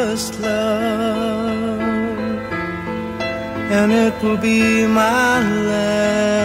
[0.00, 1.78] First love,
[3.78, 5.40] and it will be my
[5.70, 6.40] last.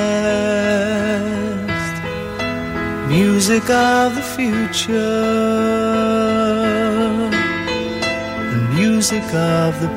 [3.07, 5.31] Music of the future,
[8.51, 9.91] the music of the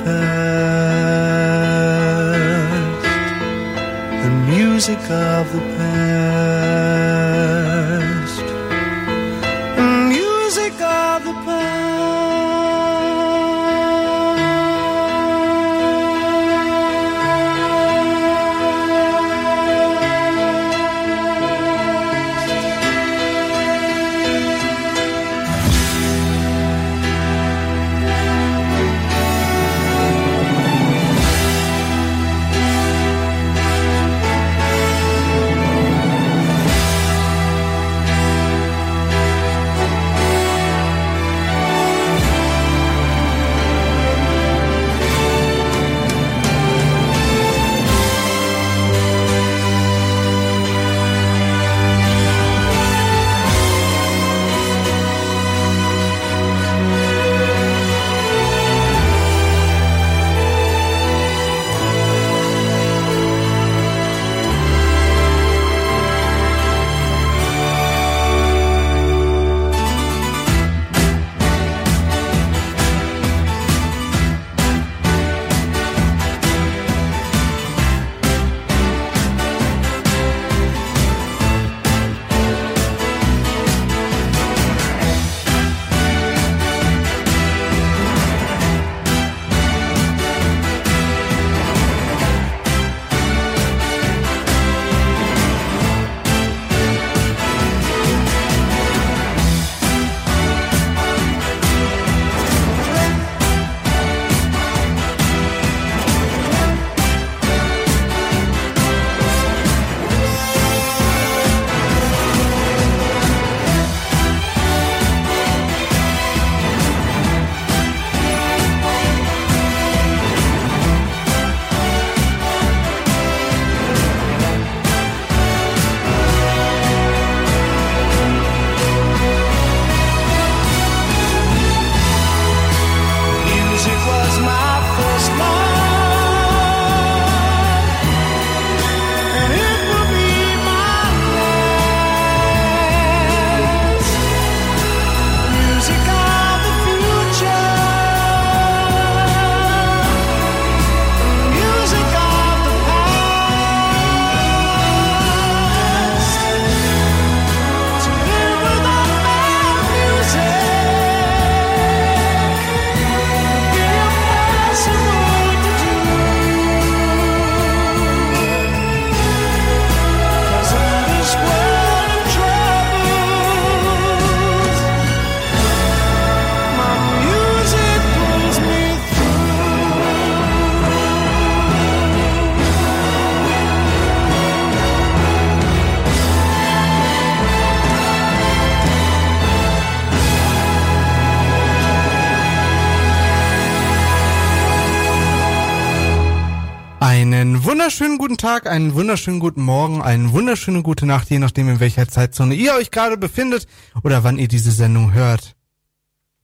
[197.89, 202.07] wunderschönen guten Tag, einen wunderschönen guten Morgen, einen wunderschönen gute Nacht, je nachdem in welcher
[202.07, 203.67] Zeitzone ihr euch gerade befindet
[204.05, 205.57] oder wann ihr diese Sendung hört.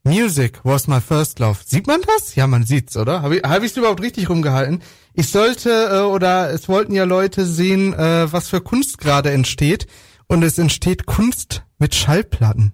[0.05, 1.59] Music was my first love.
[1.63, 2.35] Sieht man das?
[2.35, 3.21] Ja, man sieht's, oder?
[3.21, 4.81] Habe ich hab ich's überhaupt richtig rumgehalten?
[5.13, 9.87] Ich sollte äh, oder es wollten ja Leute sehen, äh, was für Kunst gerade entsteht
[10.27, 12.73] und es entsteht Kunst mit Schallplatten.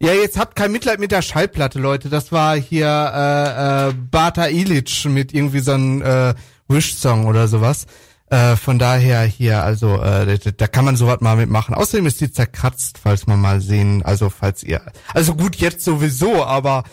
[0.00, 2.08] Ja, jetzt habt kein Mitleid mit der Schallplatte, Leute.
[2.08, 6.34] Das war hier äh, äh, Bata Ilic mit irgendwie so einem äh,
[6.72, 7.86] Wish-Song oder sowas.
[8.30, 11.74] Äh, von daher hier, also äh, da, da kann man sowas mal mitmachen.
[11.74, 14.80] Außerdem ist die zerkratzt, falls man mal sehen, also falls ihr,
[15.12, 16.84] also gut jetzt sowieso, aber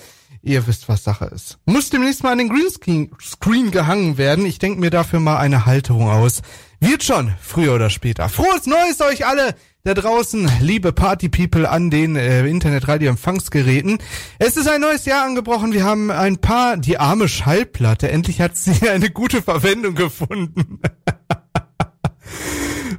[0.41, 1.57] ihr wisst, was Sache ist.
[1.65, 4.45] Muss demnächst mal an den Greenscreen Screen gehangen werden.
[4.45, 6.41] Ich denke mir dafür mal eine Halterung aus.
[6.81, 8.29] Wird schon, früher oder später.
[8.29, 9.55] Frohes Neues euch alle!
[9.83, 13.99] Da draußen, liebe Party-People an den äh, Internetradio-Empfangsgeräten.
[14.37, 15.71] Es ist ein neues Jahr angebrochen.
[15.71, 20.79] Wir haben ein paar, die arme Schallplatte, endlich hat sie eine gute Verwendung gefunden.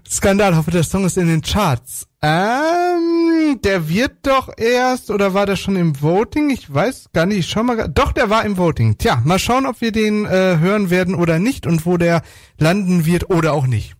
[0.08, 2.06] Skandal, hoffe, der Song ist in den Charts.
[2.22, 6.50] Ähm, der wird doch erst, oder war der schon im Voting?
[6.50, 7.88] Ich weiß gar nicht, ich schau mal.
[7.88, 8.98] Doch, der war im Voting.
[8.98, 12.22] Tja, mal schauen, ob wir den äh, hören werden oder nicht und wo der
[12.58, 13.94] landen wird oder auch nicht.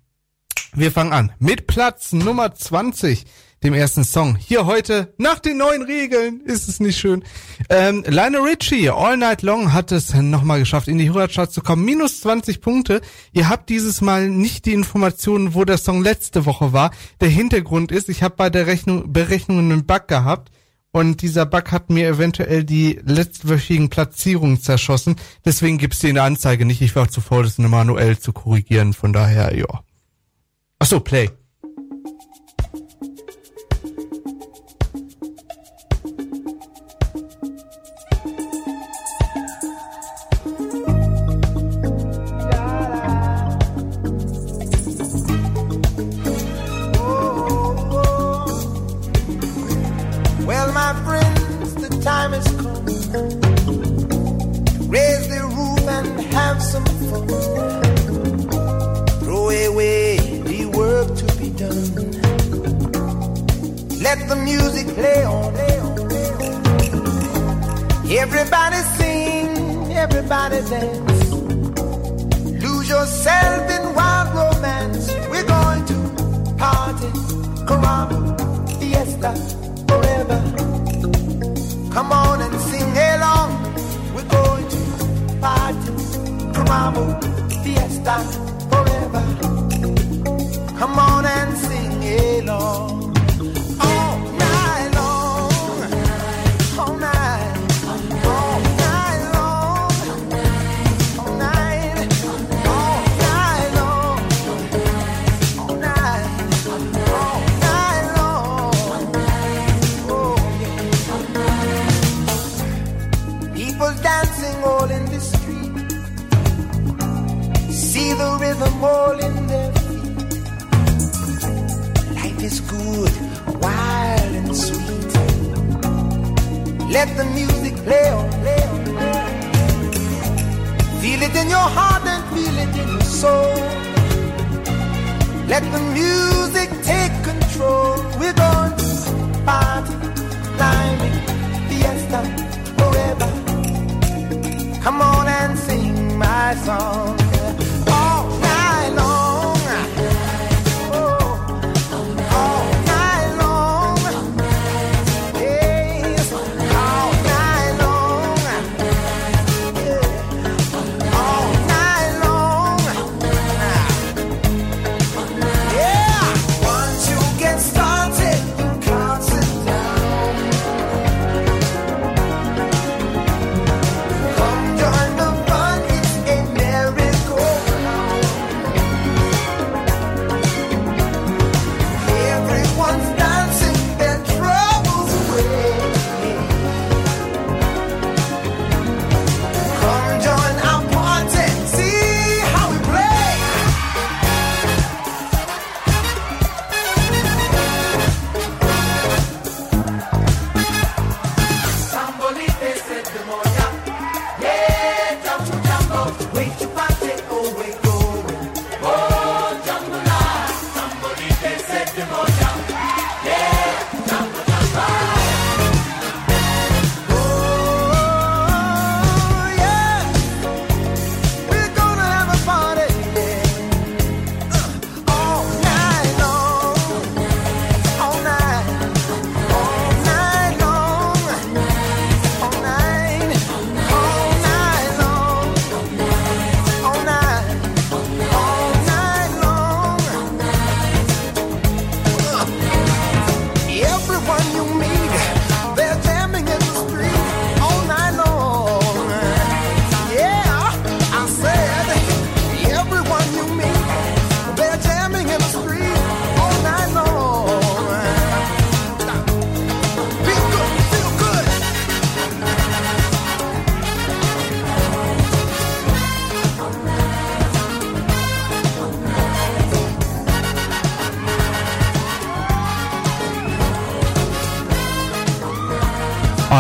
[0.74, 3.24] Wir fangen an mit Platz Nummer 20.
[3.64, 4.36] dem ersten Song.
[4.36, 7.24] Hier heute, nach den neuen Regeln, ist es nicht schön.
[7.68, 11.84] Ähm, Lionel Richie, All Night Long, hat es nochmal geschafft, in die Hörercharts zu kommen.
[11.84, 13.00] Minus 20 Punkte.
[13.32, 16.92] Ihr habt dieses Mal nicht die Informationen, wo der Song letzte Woche war.
[17.20, 20.52] Der Hintergrund ist, ich habe bei der Rechnung, Berechnung einen Bug gehabt.
[20.92, 25.16] Und dieser Bug hat mir eventuell die letztwöchigen Platzierungen zerschossen.
[25.44, 26.80] Deswegen gibt's die in der Anzeige nicht.
[26.80, 28.92] Ich war zu faul, das manuell zu korrigieren.
[28.92, 29.82] Von daher, ja.
[30.80, 31.39] Achso, Play.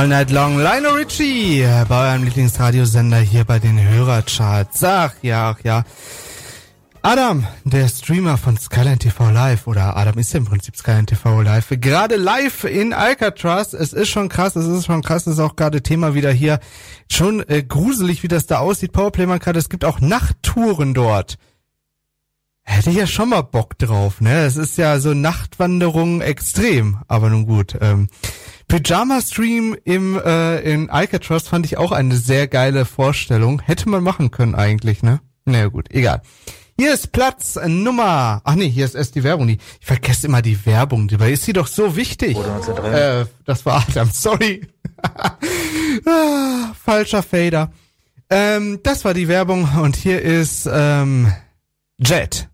[0.00, 4.82] All Night Long, Lionel Richie bei eurem Lieblingsradiosender hier bei den Hörercharts.
[4.82, 5.84] Ach ja, ach ja.
[7.02, 11.42] Adam, der Streamer von Skyline TV Live, oder Adam ist ja im Prinzip Skyline TV
[11.42, 13.74] Live, gerade live in Alcatraz.
[13.74, 16.60] Es ist schon krass, es ist schon krass, es ist auch gerade Thema wieder hier.
[17.12, 18.92] Schon äh, gruselig, wie das da aussieht.
[18.92, 21.36] Powerplay man gerade, es gibt auch Nachttouren dort.
[22.70, 24.44] Hätte ich ja schon mal Bock drauf, ne?
[24.44, 27.76] Es ist ja so Nachtwanderung extrem, aber nun gut.
[27.80, 28.08] Ähm,
[28.68, 33.60] Pyjama Stream im äh, in Alcatraz fand ich auch eine sehr geile Vorstellung.
[33.60, 35.20] Hätte man machen können eigentlich, ne?
[35.44, 36.22] Naja gut, egal.
[36.78, 38.40] Hier ist Platz Nummer.
[38.44, 39.48] Ach nee, hier ist erst die Werbung.
[39.48, 41.08] Ich vergesse immer die Werbung.
[41.08, 42.38] Dabei ist sie doch so wichtig.
[42.38, 44.62] Äh, das war Adam, sorry.
[46.06, 47.72] ah, falscher Fader.
[48.30, 51.32] Ähm, das war die Werbung und hier ist ähm,
[51.98, 52.49] Jet.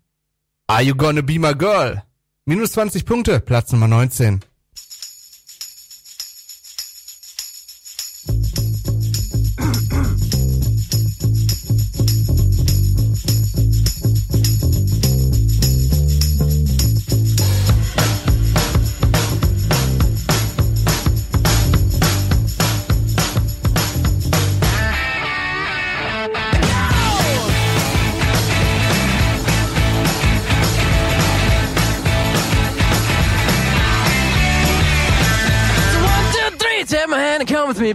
[0.68, 2.02] Are you gonna be my girl?
[2.44, 4.42] Minus 20 Punkte, Platz Nummer 19.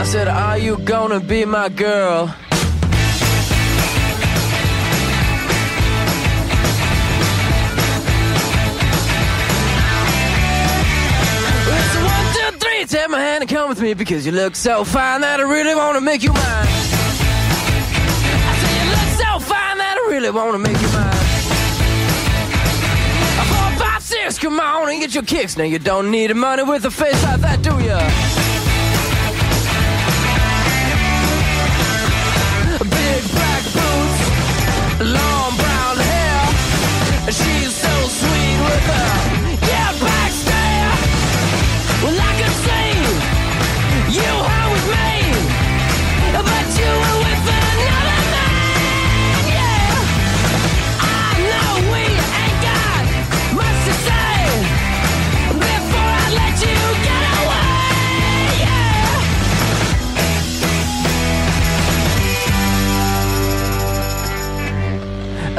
[0.00, 2.34] I said, Are you gonna be my girl?
[11.68, 12.86] It's one, two, three.
[12.86, 15.74] Take my hand and come with me because you look so fine that I really
[15.74, 16.42] want to make you mine.
[18.48, 21.12] I say you look so fine that I really want to make you mine.
[23.52, 25.58] Four, five, six, come on and get your kicks.
[25.58, 28.39] Now you don't need money with a face like that, do ya?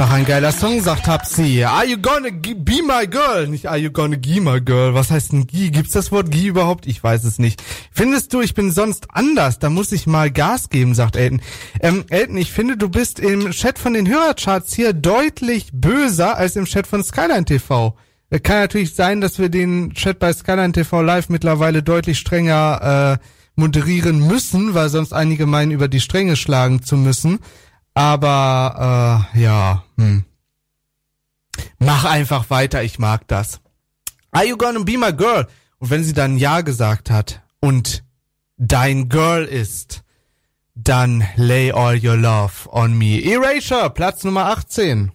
[0.00, 1.62] Einfach ein geiler Song, sagt Hapsi.
[1.62, 3.46] Are you gonna be my girl?
[3.46, 4.94] Nicht are you gonna be my girl.
[4.94, 5.70] Was heißt denn Gi?
[5.70, 6.86] Gibt's das Wort Gi überhaupt?
[6.86, 7.62] Ich weiß es nicht.
[7.92, 9.58] Findest du, ich bin sonst anders?
[9.58, 11.42] Da muss ich mal Gas geben, sagt Elton.
[11.80, 16.56] Ähm, Elton, ich finde, du bist im Chat von den Hörercharts hier deutlich böser als
[16.56, 17.94] im Chat von Skyline TV.
[18.30, 23.18] Äh, Kann natürlich sein, dass wir den Chat bei Skyline TV Live mittlerweile deutlich strenger
[23.20, 27.38] äh, moderieren müssen, weil sonst einige meinen, über die Stränge schlagen zu müssen.
[27.94, 30.24] Aber äh, ja, hm.
[31.78, 33.60] mach einfach weiter, ich mag das.
[34.32, 35.46] Are you gonna be my girl?
[35.78, 38.04] Und wenn sie dann Ja gesagt hat und
[38.56, 40.02] dein Girl ist,
[40.74, 43.20] dann lay all your love on me.
[43.22, 45.12] Erasure, Platz Nummer 18.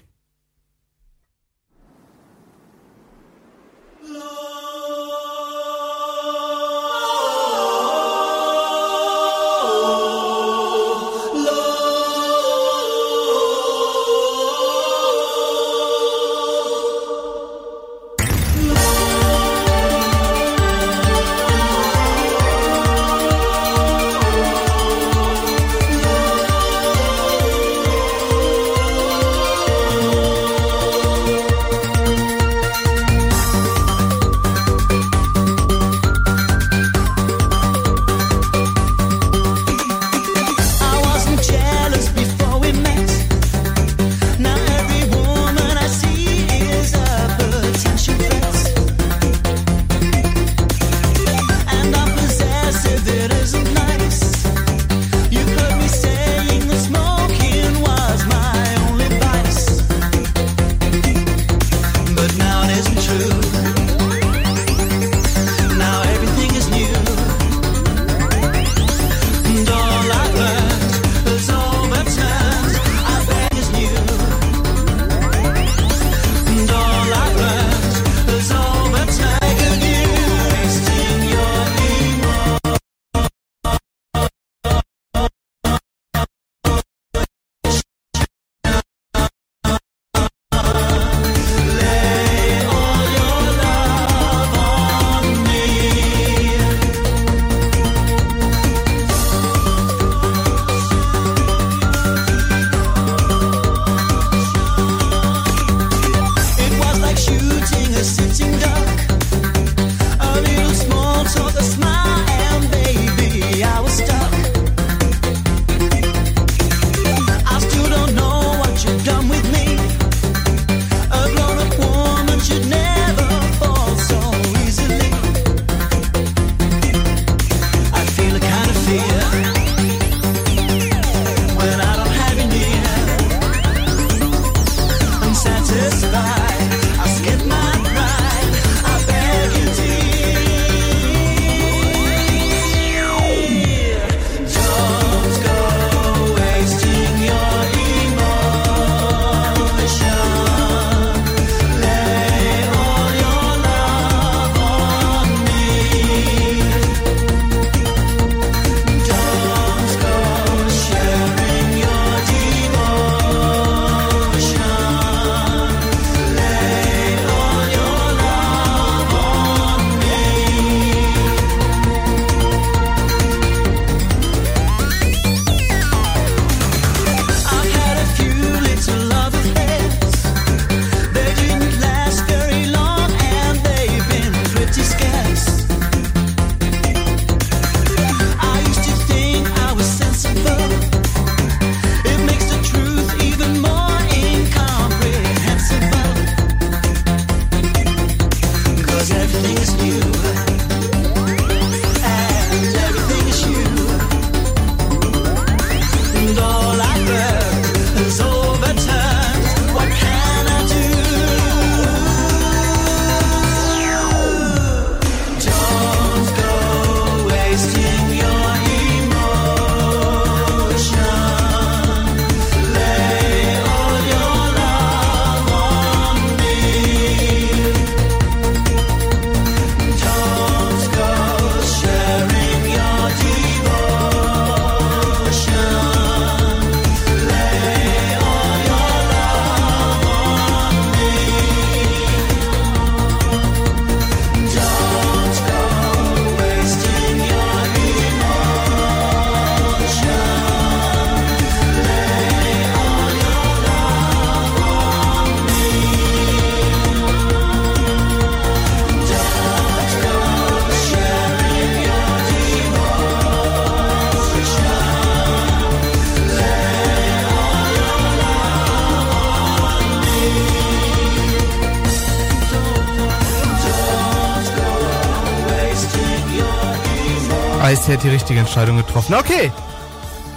[278.06, 279.16] die richtige Entscheidung getroffen.
[279.16, 279.52] Okay.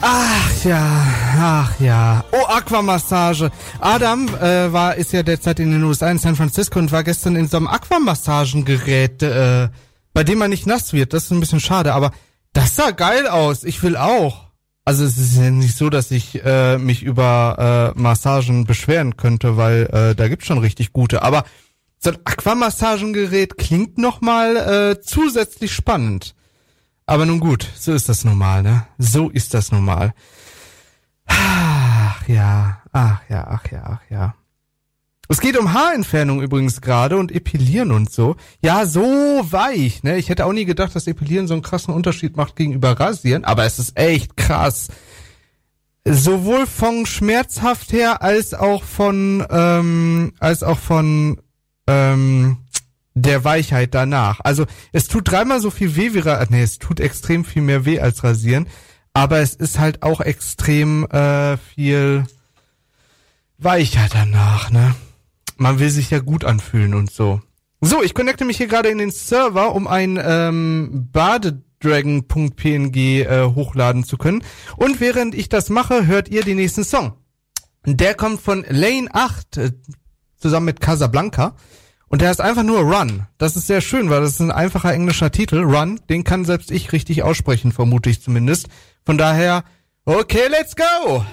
[0.00, 1.06] Ach ja,
[1.38, 2.24] ach ja.
[2.32, 3.50] Oh, Aquamassage.
[3.80, 7.36] Adam äh, war ist ja derzeit in den USA in San Francisco und war gestern
[7.36, 9.68] in so einem Aquamassagengerät, äh,
[10.14, 11.12] bei dem man nicht nass wird.
[11.12, 12.12] Das ist ein bisschen schade, aber
[12.54, 13.64] das sah geil aus.
[13.64, 14.46] Ich will auch.
[14.86, 19.58] Also es ist ja nicht so, dass ich äh, mich über äh, Massagen beschweren könnte,
[19.58, 21.20] weil äh, da gibt's schon richtig gute.
[21.20, 21.44] Aber
[21.98, 26.34] so ein Aquamassagengerät klingt nochmal äh, zusätzlich spannend.
[27.08, 28.86] Aber nun gut, so ist das normal, ne?
[28.98, 30.12] So ist das normal.
[31.24, 34.34] Ach ja, ach ja, ach ja, ach ja.
[35.26, 38.36] Es geht um Haarentfernung übrigens gerade und Epilieren und so.
[38.60, 40.18] Ja, so weich, ne?
[40.18, 43.64] Ich hätte auch nie gedacht, dass Epilieren so einen krassen Unterschied macht gegenüber Rasieren, aber
[43.64, 44.88] es ist echt krass.
[46.04, 51.40] Sowohl von schmerzhaft her als auch von ähm, als auch von
[51.86, 52.58] ähm,
[53.22, 54.40] der Weichheit danach.
[54.42, 58.00] Also es tut dreimal so viel weh wie nee, es tut extrem viel mehr weh
[58.00, 58.68] als rasieren,
[59.12, 62.24] aber es ist halt auch extrem äh, viel
[63.58, 64.94] weicher danach, ne?
[65.56, 67.40] Man will sich ja gut anfühlen und so.
[67.80, 74.04] So, ich connecte mich hier gerade in den Server, um ein ähm, badedragon.png äh, hochladen
[74.04, 74.44] zu können.
[74.76, 77.14] Und während ich das mache, hört ihr den nächsten Song.
[77.84, 79.72] Der kommt von Lane 8 äh,
[80.36, 81.56] zusammen mit Casablanca.
[82.08, 83.26] Und der heißt einfach nur Run.
[83.36, 85.62] Das ist sehr schön, weil das ist ein einfacher englischer Titel.
[85.62, 88.68] Run, den kann selbst ich richtig aussprechen, vermute ich zumindest.
[89.04, 89.64] Von daher,
[90.04, 91.24] okay, let's go!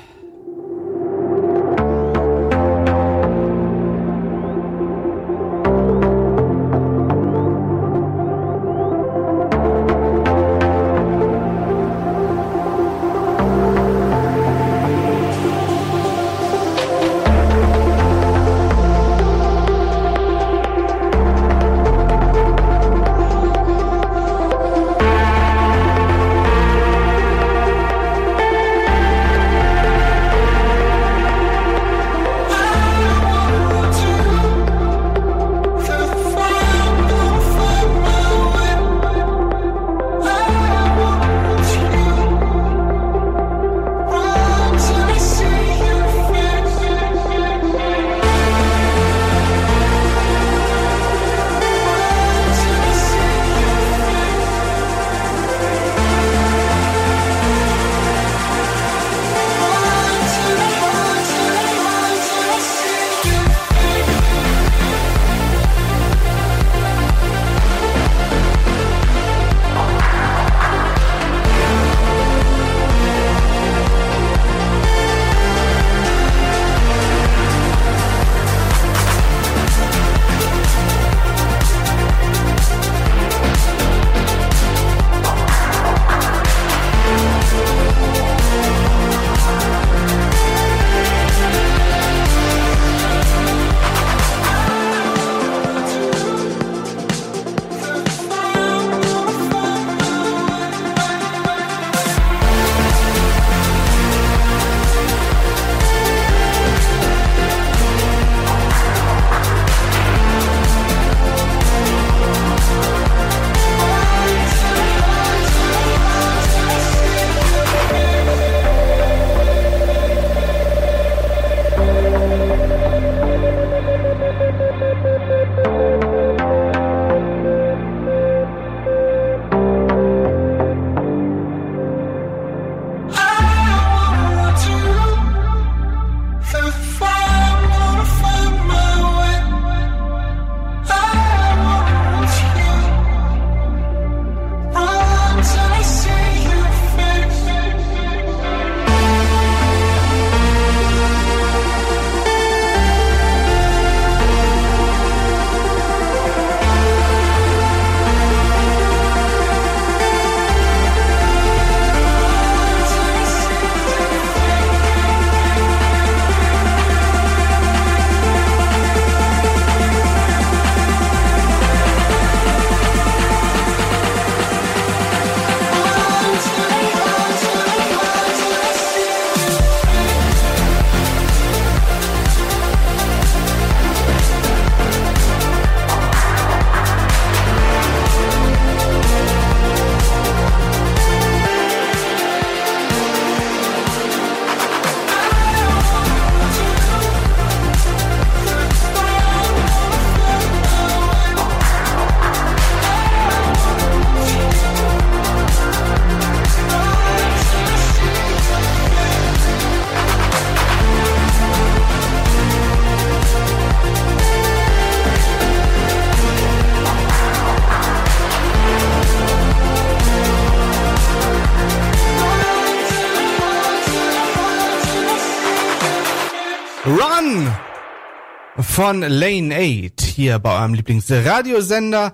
[228.86, 232.14] Von Lane 8 hier bei eurem Lieblingsradiosender.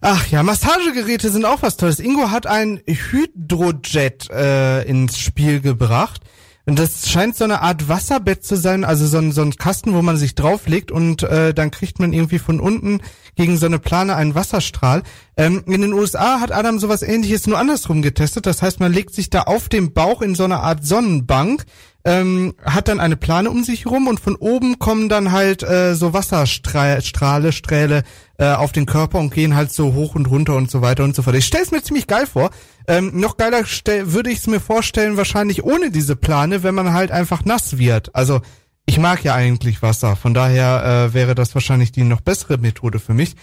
[0.00, 2.00] Ach ja, Massagegeräte sind auch was Tolles.
[2.00, 6.22] Ingo hat ein Hydrojet äh, ins Spiel gebracht.
[6.66, 9.94] Und das scheint so eine Art Wasserbett zu sein, also so ein, so ein Kasten,
[9.94, 13.00] wo man sich drauflegt und äh, dann kriegt man irgendwie von unten
[13.36, 15.04] gegen so eine Plane einen Wasserstrahl.
[15.36, 18.46] Ähm, in den USA hat Adam sowas ähnliches nur andersrum getestet.
[18.46, 21.64] Das heißt, man legt sich da auf dem Bauch in so eine Art Sonnenbank,
[22.04, 25.94] ähm, hat dann eine Plane um sich rum und von oben kommen dann halt äh,
[25.94, 28.02] so Wasserstrahle, Strähle
[28.38, 31.14] äh, auf den Körper und gehen halt so hoch und runter und so weiter und
[31.14, 31.36] so fort.
[31.36, 32.50] Ich stelle es mir ziemlich geil vor.
[32.88, 37.12] Ähm, noch geiler würde ich es mir vorstellen, wahrscheinlich ohne diese Plane, wenn man halt
[37.12, 38.14] einfach nass wird.
[38.14, 38.40] Also
[38.84, 42.98] ich mag ja eigentlich Wasser, von daher äh, wäre das wahrscheinlich die noch bessere Methode
[42.98, 43.36] für mich.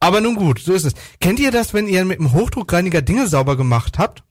[0.00, 0.94] Aber nun gut, so ist es.
[1.20, 4.24] Kennt ihr das, wenn ihr mit einem Hochdruckreiniger Dinge sauber gemacht habt?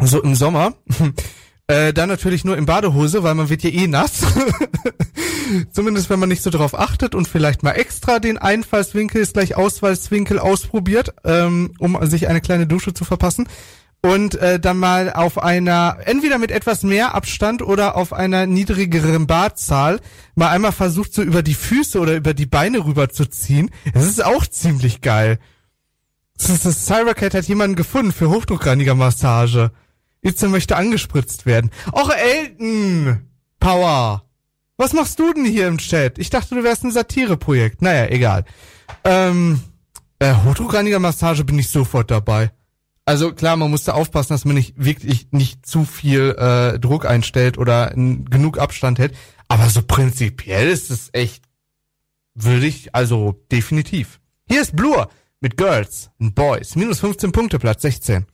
[0.00, 0.74] So im Sommer.
[1.68, 4.22] Äh, dann natürlich nur in Badehose, weil man wird ja eh nass.
[5.72, 9.56] Zumindest wenn man nicht so drauf achtet und vielleicht mal extra den Einfallswinkel ist gleich
[9.56, 13.48] Ausfallswinkel ausprobiert, ähm, um sich eine kleine Dusche zu verpassen
[14.02, 19.26] und äh, dann mal auf einer, entweder mit etwas mehr Abstand oder auf einer niedrigeren
[19.26, 20.00] Badzahl
[20.34, 23.70] mal einmal versucht, so über die Füße oder über die Beine rüber zu ziehen.
[23.92, 25.38] Das ist auch ziemlich geil.
[26.38, 29.72] Cybercat hat jemanden gefunden für Hochdruckreinigermassage.
[30.26, 31.70] Itze möchte angespritzt werden.
[31.92, 33.28] Och, Elton!
[33.60, 34.22] Power!
[34.76, 36.18] Was machst du denn hier im Chat?
[36.18, 37.80] Ich dachte, du wärst ein Satireprojekt.
[37.80, 38.44] Naja, egal.
[39.04, 39.60] Ähm,
[40.18, 42.50] äh, Hochdruckreinigermassage bin ich sofort dabei.
[43.06, 47.06] Also klar, man muss da aufpassen, dass man nicht wirklich nicht zu viel äh, Druck
[47.06, 49.14] einstellt oder genug Abstand hält.
[49.48, 51.44] Aber so prinzipiell ist es echt
[52.34, 54.20] würdig, also definitiv.
[54.48, 55.08] Hier ist Blur
[55.40, 56.74] mit Girls and Boys.
[56.74, 58.26] Minus 15 Punkte, Platz 16.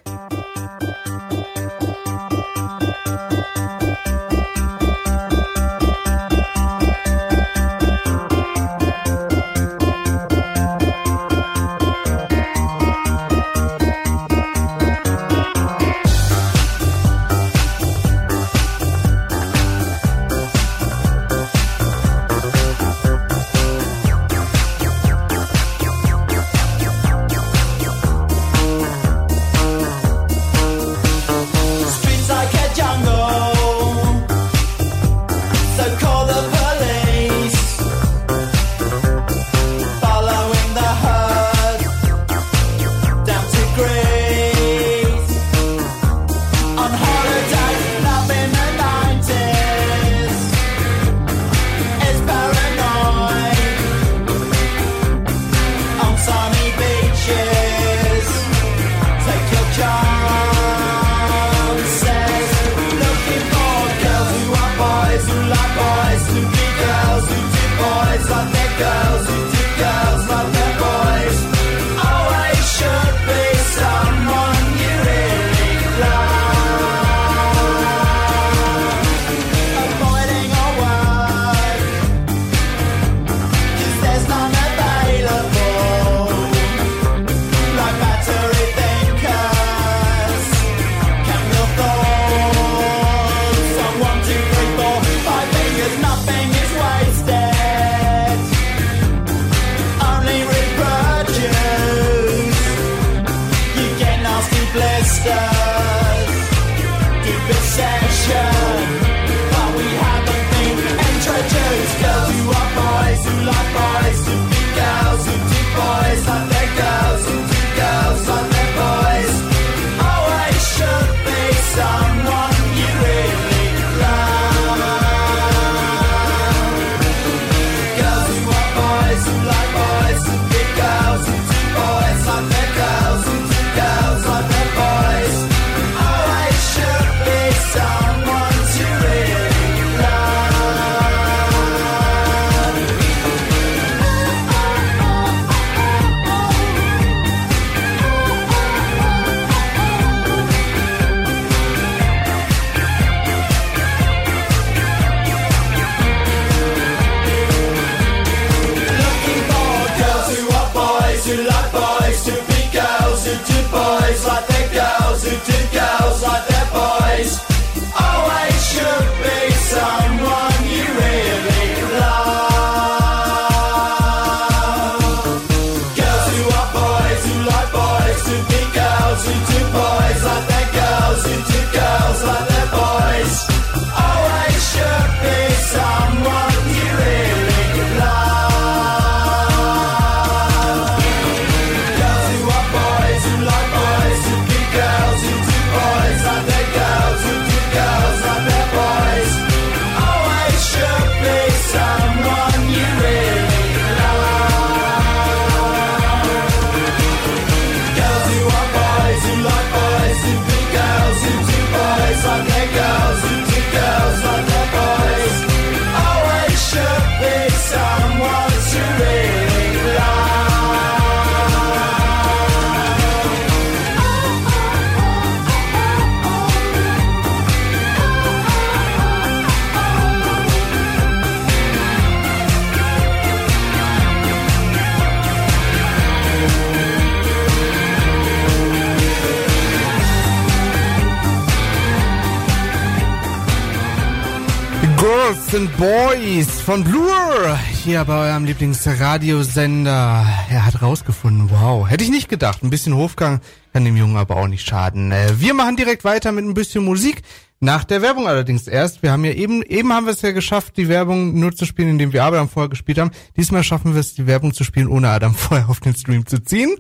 [248.02, 250.26] Hier bei eurem Lieblingsradiosender.
[250.50, 251.88] Er hat rausgefunden, wow.
[251.88, 252.64] Hätte ich nicht gedacht.
[252.64, 253.40] Ein bisschen Hofgang
[253.72, 255.12] kann dem Jungen aber auch nicht schaden.
[255.12, 257.22] Äh, wir machen direkt weiter mit ein bisschen Musik.
[257.60, 259.04] Nach der Werbung allerdings erst.
[259.04, 261.90] Wir haben ja eben, eben haben wir es ja geschafft, die Werbung nur zu spielen,
[261.90, 263.12] indem wir Adam vorher gespielt haben.
[263.36, 266.42] Diesmal schaffen wir es, die Werbung zu spielen, ohne Adam vorher auf den Stream zu
[266.42, 266.74] ziehen.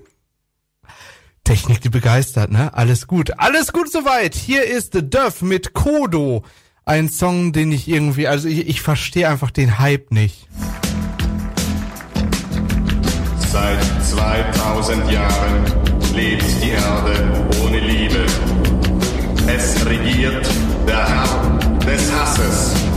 [1.44, 2.74] Technik, die begeistert, ne?
[2.74, 3.38] Alles gut.
[3.38, 4.34] Alles gut soweit.
[4.34, 6.42] Hier ist The Duff mit Kodo
[6.84, 10.48] ein Song, den ich irgendwie, also ich, ich verstehe einfach den Hype nicht.
[13.52, 15.62] Seit 2000 Jahren
[16.14, 18.24] lebt die Erde ohne Liebe.
[19.46, 20.48] Es regiert
[20.88, 22.91] der Herr des Hasses.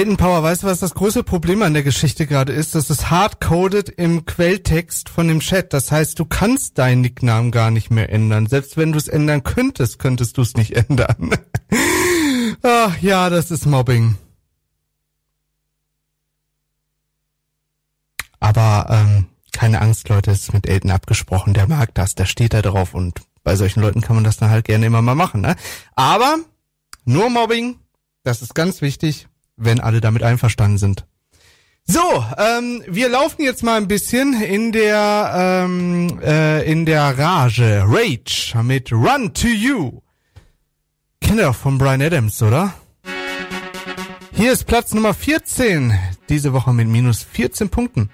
[0.00, 2.74] Elton Power, weißt du, was das große Problem an der Geschichte gerade ist?
[2.74, 5.74] Das ist hardcoded im Quelltext von dem Chat.
[5.74, 8.46] Das heißt, du kannst deinen Nicknamen gar nicht mehr ändern.
[8.46, 11.36] Selbst wenn du es ändern könntest, könntest du es nicht ändern.
[12.62, 14.16] Ach ja, das ist Mobbing.
[18.38, 21.52] Aber ähm, keine Angst, Leute, es ist mit Elton abgesprochen.
[21.52, 24.48] Der mag das, der steht da drauf und bei solchen Leuten kann man das dann
[24.48, 25.42] halt gerne immer mal machen.
[25.42, 25.56] Ne?
[25.94, 26.38] Aber
[27.04, 27.78] nur Mobbing,
[28.22, 29.26] das ist ganz wichtig,
[29.70, 31.06] wenn alle damit einverstanden sind.
[31.84, 37.84] So, ähm, wir laufen jetzt mal ein bisschen in der ähm, äh, in der Rage,
[37.86, 40.00] Rage mit Run to You.
[41.20, 42.74] Kennt ihr doch von Brian Adams, oder?
[44.32, 45.96] Hier ist Platz Nummer 14,
[46.28, 48.10] diese Woche mit minus 14 Punkten.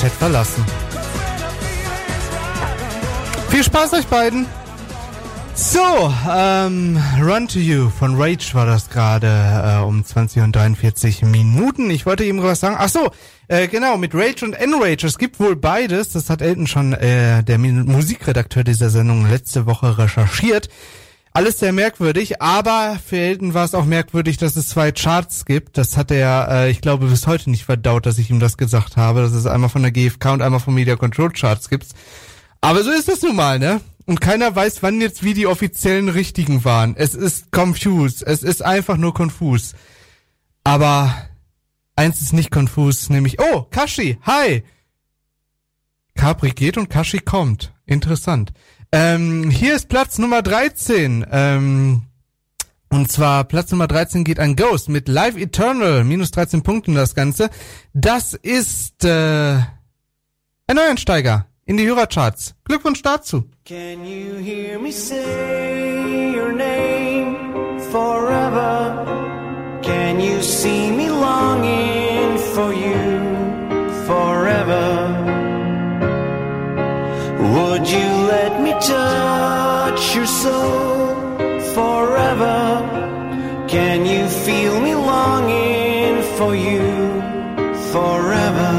[0.00, 0.64] Chat verlassen.
[3.50, 4.46] Viel Spaß euch beiden.
[5.54, 11.22] So, ähm, Run to You von Rage war das gerade äh, um 20 und 43
[11.22, 11.90] Minuten.
[11.90, 12.76] Ich wollte eben was sagen.
[12.78, 13.10] Ach so,
[13.48, 15.04] äh, genau, mit Rage und Enrage.
[15.04, 16.10] Es gibt wohl beides.
[16.10, 20.68] Das hat Elton schon, äh, der Musikredakteur dieser Sendung, letzte Woche recherchiert
[21.38, 25.78] alles sehr merkwürdig, aber für Elton war es auch merkwürdig, dass es zwei Charts gibt.
[25.78, 28.96] Das hat er, äh, ich glaube, bis heute nicht verdaut, dass ich ihm das gesagt
[28.96, 31.86] habe, dass es einmal von der GfK und einmal von Media Control Charts gibt.
[32.60, 33.80] Aber so ist das nun mal, ne?
[34.04, 36.96] Und keiner weiß, wann jetzt wie die offiziellen richtigen waren.
[36.96, 38.24] Es ist confused.
[38.26, 39.76] Es ist einfach nur konfus.
[40.64, 41.14] Aber
[41.94, 44.64] eins ist nicht konfus, nämlich, oh, Kashi, hi!
[46.16, 47.72] Capri geht und Kashi kommt.
[47.86, 48.52] Interessant.
[48.90, 51.26] Ähm, hier ist Platz Nummer 13.
[51.30, 52.02] Ähm,
[52.90, 57.14] und zwar Platz Nummer 13 geht an Ghost mit Live Eternal, minus 13 Punkten das
[57.14, 57.50] Ganze.
[57.92, 59.56] Das ist äh,
[60.66, 62.54] ein Neuansteiger in die Hörercharts.
[62.64, 63.44] Glückwunsch dazu.
[63.66, 67.36] Can you hear me say your name
[67.90, 69.04] forever?
[69.82, 75.14] Can you see me longing for you forever?
[77.38, 81.14] Would you let touch your soul
[81.74, 83.66] forever?
[83.68, 86.86] Can you feel me longing for you
[87.92, 88.74] forever,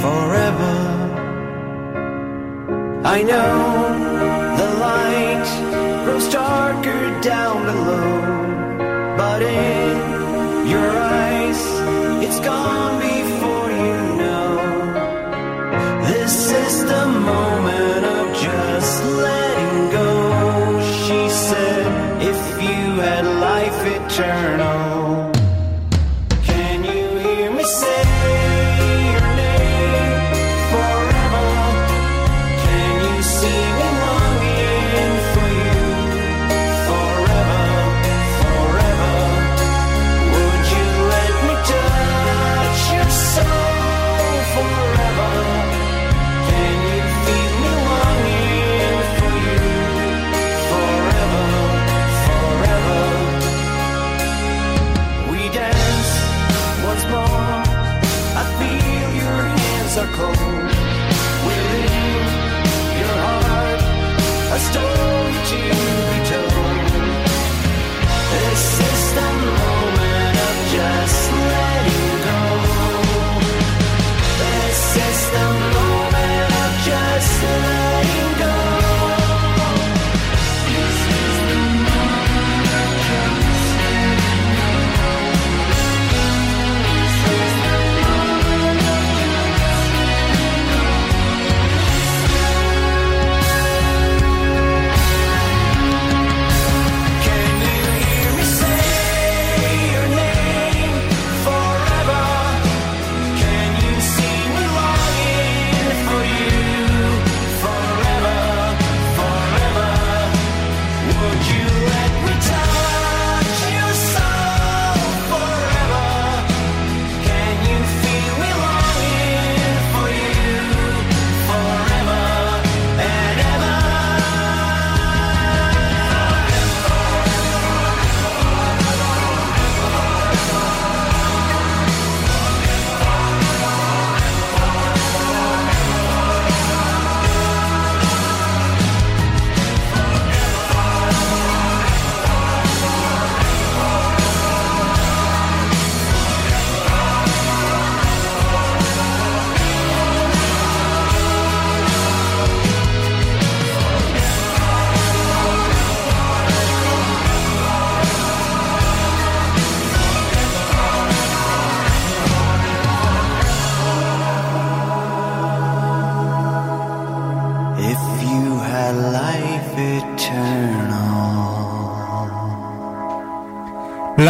[0.00, 0.76] forever?
[3.04, 3.52] I know
[4.60, 5.48] the light
[6.04, 11.60] grows darker down below, but in your eyes,
[12.24, 14.48] it's gone before you know.
[16.10, 17.65] This is the moment
[24.16, 24.95] journal.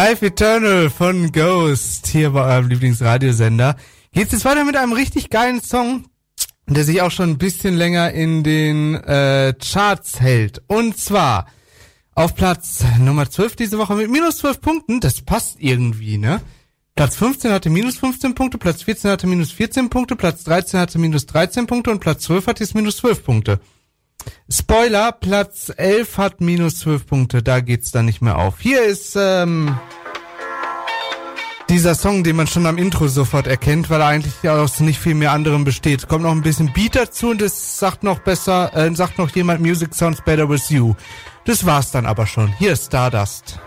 [0.08, 3.74] Live Eternal von Ghost hier bei eurem Lieblingsradiosender.
[4.12, 6.04] Geht's jetzt weiter mit einem richtig geilen Song,
[6.68, 10.62] der sich auch schon ein bisschen länger in den äh, Charts hält.
[10.68, 11.48] Und zwar
[12.14, 15.00] auf Platz Nummer 12 diese Woche mit minus 12 Punkten.
[15.00, 16.40] Das passt irgendwie, ne?
[16.94, 21.00] Platz 15 hatte minus 15 Punkte, Platz 14 hatte minus 14 Punkte, Platz 13 hatte
[21.00, 23.60] minus 13 Punkte und Platz 12 hat jetzt minus 12 Punkte.
[24.50, 28.60] Spoiler, Platz 11 hat minus 12 Punkte, da geht's dann nicht mehr auf.
[28.60, 29.76] Hier ist ähm,
[31.68, 35.14] dieser Song, den man schon am Intro sofort erkennt, weil er eigentlich aus nicht viel
[35.14, 36.06] mehr anderem besteht.
[36.08, 39.60] Kommt noch ein bisschen Beat dazu und es sagt noch besser, äh, sagt noch jemand
[39.60, 40.94] Music sounds better with you.
[41.44, 42.52] Das war's dann aber schon.
[42.58, 43.58] Hier ist Stardust.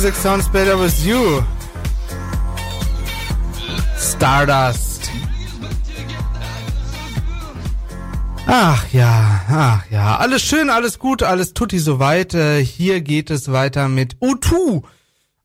[0.00, 1.42] Music sounds better with you.
[3.98, 5.10] Stardust.
[8.46, 10.16] Ach ja, ach ja.
[10.16, 12.32] Alles schön, alles gut, alles tutti soweit.
[12.32, 14.82] Äh, hier geht es weiter mit O2.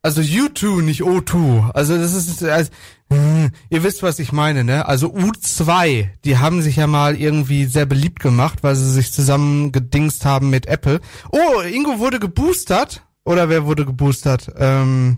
[0.01, 1.71] Also U2, nicht O2.
[1.71, 2.71] Also das ist, also,
[3.11, 4.87] hm, ihr wisst, was ich meine, ne?
[4.87, 9.73] Also U2, die haben sich ja mal irgendwie sehr beliebt gemacht, weil sie sich zusammen
[9.73, 11.01] gedingst haben mit Apple.
[11.31, 13.04] Oh, Ingo wurde geboostert.
[13.25, 14.51] Oder wer wurde geboostert?
[14.57, 15.17] Ähm,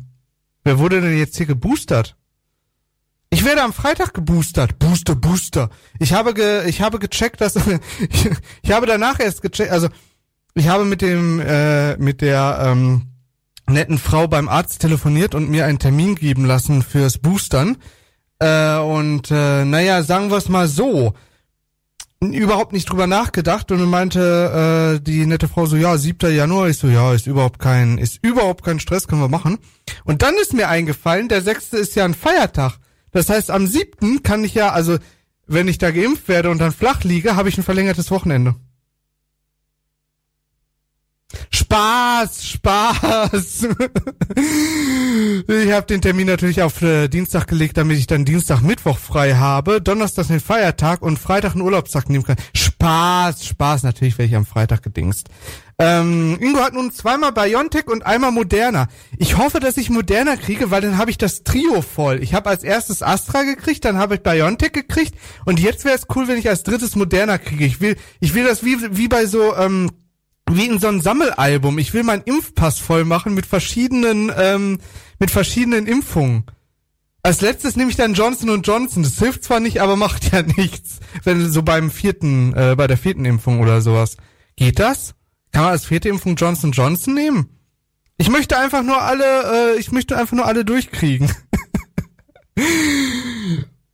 [0.64, 2.16] wer wurde denn jetzt hier geboostert?
[3.30, 4.80] Ich werde am Freitag geboostert.
[4.80, 5.70] Booster, Booster.
[6.00, 7.56] Ich habe ge, ich habe gecheckt, dass
[8.10, 8.30] ich,
[8.64, 9.90] ich habe danach erst gecheckt, also
[10.54, 13.08] ich habe mit dem äh, mit der ähm,
[13.70, 17.78] netten Frau beim Arzt telefoniert und mir einen Termin geben lassen fürs Boostern.
[18.40, 21.14] Äh, und äh, naja, sagen wir es mal so.
[22.20, 26.34] Überhaupt nicht drüber nachgedacht und meinte äh, die nette Frau so, ja, 7.
[26.34, 26.68] Januar.
[26.68, 29.60] Ich so, ja, ist überhaupt kein, ist überhaupt kein Stress, können wir machen.
[30.04, 31.74] Und dann ist mir eingefallen, der 6.
[31.74, 32.80] ist ja ein Feiertag.
[33.12, 34.24] Das heißt, am 7.
[34.24, 34.98] kann ich ja, also
[35.46, 38.56] wenn ich da geimpft werde und dann flach liege, habe ich ein verlängertes Wochenende.
[41.52, 43.68] Spaß, Spaß.
[45.48, 49.34] ich habe den Termin natürlich auf äh, Dienstag gelegt, damit ich dann Dienstag, Mittwoch frei
[49.36, 52.38] habe, Donnerstag den Feiertag und Freitag einen Urlaubstag nehmen kann.
[52.56, 55.28] Spaß, Spaß, natürlich werde ich am Freitag gedingst.
[55.80, 58.88] Ähm, Ingo hat nun zweimal Biontech und einmal Moderna.
[59.18, 62.24] Ich hoffe, dass ich Moderna kriege, weil dann habe ich das Trio voll.
[62.24, 65.14] Ich habe als erstes Astra gekriegt, dann habe ich Biontech gekriegt
[65.46, 67.66] und jetzt wäre es cool, wenn ich als drittes Moderna kriege.
[67.66, 69.92] Ich will, ich will das wie, wie bei so, ähm,
[70.50, 71.78] wie in so einem Sammelalbum.
[71.78, 74.80] Ich will meinen Impfpass voll machen mit verschiedenen, ähm,
[75.20, 76.46] mit verschiedenen Impfungen.
[77.24, 79.04] Als letztes nehme ich dann Johnson Johnson.
[79.04, 81.00] Das hilft zwar nicht, aber macht ja nichts.
[81.24, 84.18] Wenn so beim vierten, äh, bei der vierten Impfung oder sowas.
[84.56, 85.14] Geht das?
[85.52, 87.50] Kann man als vierte Impfung Johnson Johnson nehmen?
[88.18, 91.32] Ich möchte einfach nur alle, äh, ich möchte einfach nur alle durchkriegen.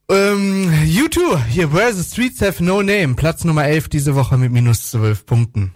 [0.10, 3.16] ähm, U2, hier, Where the Streets Have No Name.
[3.16, 5.74] Platz Nummer 11 diese Woche mit minus 12 Punkten.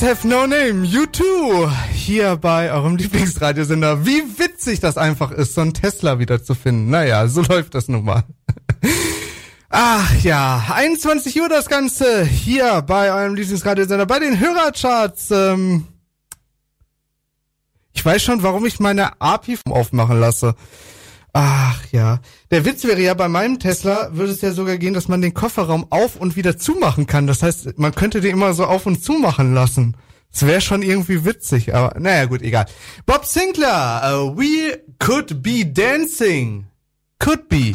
[0.00, 1.68] Streets have no name, you too.
[1.92, 4.04] Hier bei eurem Lieblingsradiosender.
[4.06, 6.90] Wie witzig das einfach ist, so einen Tesla wieder zu finden.
[6.90, 8.24] Naja, so läuft das nun mal.
[9.70, 15.30] Ach ja, 21 Uhr das Ganze hier bei eurem Lieblingsradiosender, bei den Hörercharts.
[15.30, 15.86] Ähm,
[17.92, 20.54] ich weiß schon, warum ich meine API aufmachen lasse.
[21.32, 22.20] Ach ja.
[22.50, 25.34] Der Witz wäre ja, bei meinem Tesla würde es ja sogar gehen, dass man den
[25.34, 27.26] Kofferraum auf und wieder zumachen kann.
[27.26, 29.96] Das heißt, man könnte den immer so auf und zumachen lassen.
[30.32, 32.66] Das wäre schon irgendwie witzig, aber naja gut, egal.
[33.06, 36.66] Bob Sinclair, uh, we could be dancing.
[37.18, 37.74] Could be.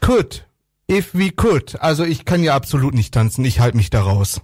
[0.00, 0.46] Could.
[0.88, 1.80] If we could.
[1.80, 4.40] Also ich kann ja absolut nicht tanzen, ich halte mich da raus.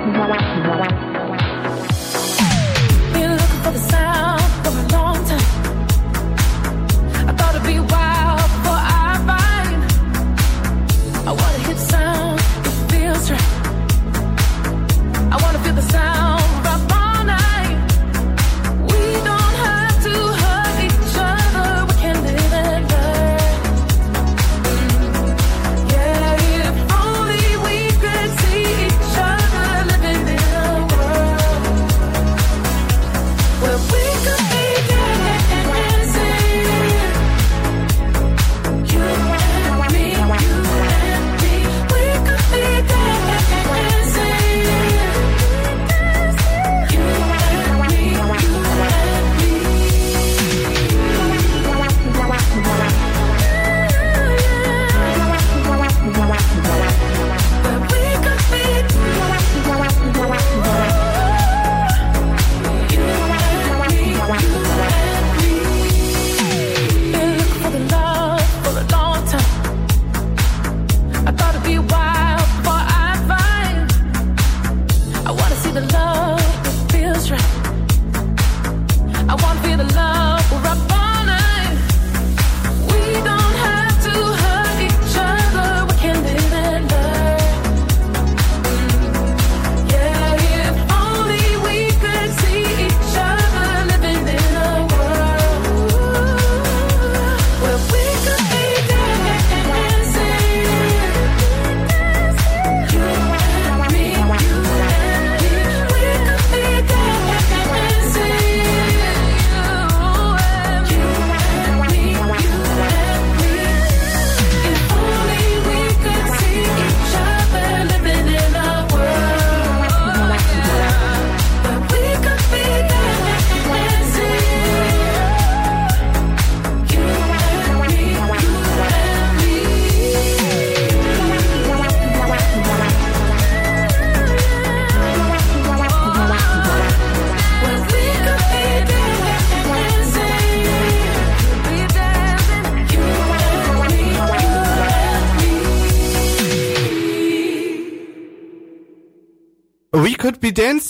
[0.00, 0.12] Been
[3.36, 5.48] looking for the sound for a long time.
[7.28, 7.82] I thought it'd be a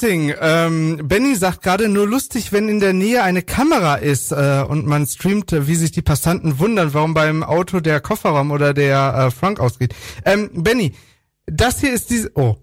[0.00, 0.34] dancing.
[0.40, 4.86] Ähm, Benny sagt gerade nur lustig, wenn in der Nähe eine Kamera ist äh, und
[4.86, 9.14] man streamt, äh, wie sich die Passanten wundern, warum beim Auto der Kofferraum oder der
[9.14, 9.94] äh, Frank ausgeht.
[10.24, 10.94] Ähm, Benny,
[11.46, 12.32] das hier ist diese.
[12.34, 12.56] Oh,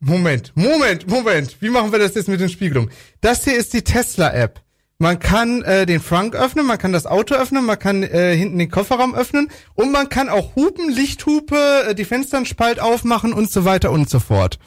[0.00, 1.56] Moment, Moment, Moment.
[1.60, 2.90] Wie machen wir das jetzt mit den Spiegelungen?
[3.20, 4.62] Das hier ist die Tesla-App.
[4.98, 8.58] Man kann äh, den Frank öffnen, man kann das Auto öffnen, man kann äh, hinten
[8.58, 13.32] den Kofferraum öffnen und man kann auch hupen, Lichthupe, äh, die Fenster einen Spalt aufmachen
[13.32, 14.58] und so weiter und so fort.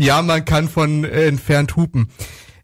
[0.00, 2.10] Ja, man kann von äh, entfernt hupen.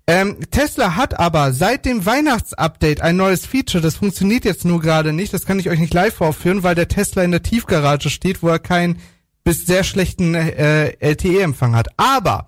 [0.06, 5.12] Ähm, Tesla hat aber seit dem Weihnachtsupdate ein neues Feature, das funktioniert jetzt nur gerade
[5.12, 8.42] nicht, das kann ich euch nicht live vorführen, weil der Tesla in der Tiefgarage steht,
[8.42, 9.00] wo er keinen
[9.44, 11.88] bis sehr schlechten äh, LTE-Empfang hat.
[11.98, 12.46] Aber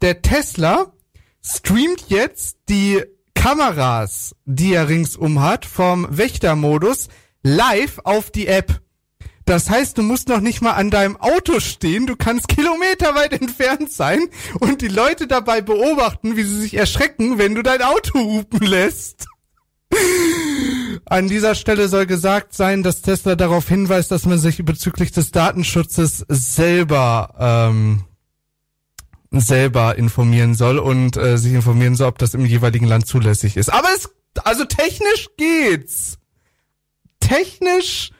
[0.00, 0.92] der Tesla
[1.42, 3.02] streamt jetzt die
[3.34, 7.08] Kameras, die er ringsum hat, vom Wächtermodus
[7.42, 8.80] live auf die App.
[9.50, 13.90] Das heißt, du musst noch nicht mal an deinem Auto stehen, du kannst kilometerweit entfernt
[13.90, 14.28] sein
[14.60, 19.26] und die Leute dabei beobachten, wie sie sich erschrecken, wenn du dein Auto hupen lässt.
[21.04, 25.32] An dieser Stelle soll gesagt sein, dass Tesla darauf hinweist, dass man sich bezüglich des
[25.32, 28.04] Datenschutzes selber ähm,
[29.32, 33.72] selber informieren soll und äh, sich informieren soll, ob das im jeweiligen Land zulässig ist.
[33.72, 34.10] Aber es,
[34.44, 36.18] also technisch geht's.
[37.18, 38.12] Technisch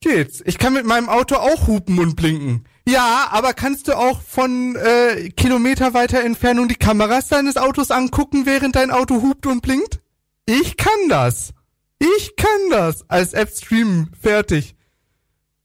[0.00, 0.42] geht's.
[0.44, 2.64] Ich kann mit meinem Auto auch hupen und blinken.
[2.88, 8.46] Ja, aber kannst du auch von äh, Kilometer kilometerweiter Entfernung die Kameras deines Autos angucken,
[8.46, 10.00] während dein Auto hupt und blinkt?
[10.46, 11.52] Ich kann das.
[11.98, 13.08] Ich kann das.
[13.08, 14.12] Als App streamen.
[14.20, 14.76] Fertig.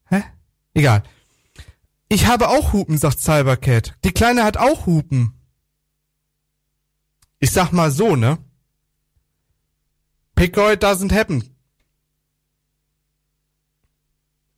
[0.08, 0.24] Hä?
[0.74, 1.04] Egal.
[2.10, 3.96] Ich habe auch Hupen, sagt Cybercat.
[4.04, 5.34] Die Kleine hat auch Hupen.
[7.40, 8.38] Ich sag mal so, ne?
[10.36, 11.51] Pickoy doesn't happen.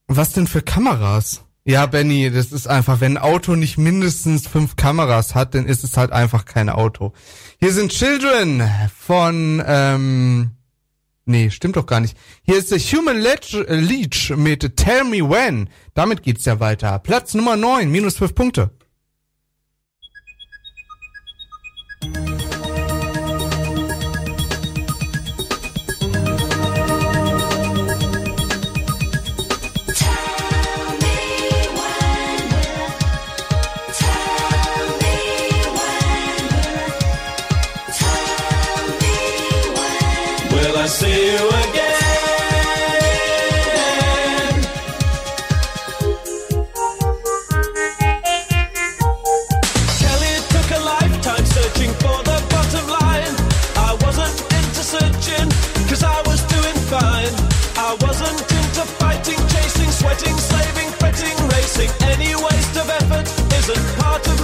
[0.08, 1.44] Was denn für Kameras?
[1.66, 5.86] Ja, Benny, das ist einfach, wenn ein Auto nicht mindestens fünf Kameras hat, dann ist
[5.86, 7.14] es halt einfach kein Auto.
[7.58, 10.52] Hier sind Children von, ähm,
[11.24, 12.18] nee, stimmt doch gar nicht.
[12.44, 15.70] Hier ist The Human äh, Leech mit Tell Me When.
[15.94, 17.00] Damit geht's ja weiter.
[17.00, 18.72] Platz Nummer 9, minus fünf Punkte.
[63.66, 64.43] There's a part of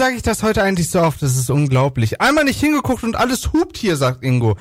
[0.00, 1.20] sage ich das heute eigentlich so oft?
[1.20, 2.22] Das ist unglaublich.
[2.22, 4.56] Einmal nicht hingeguckt und alles hupt hier, sagt Ingo.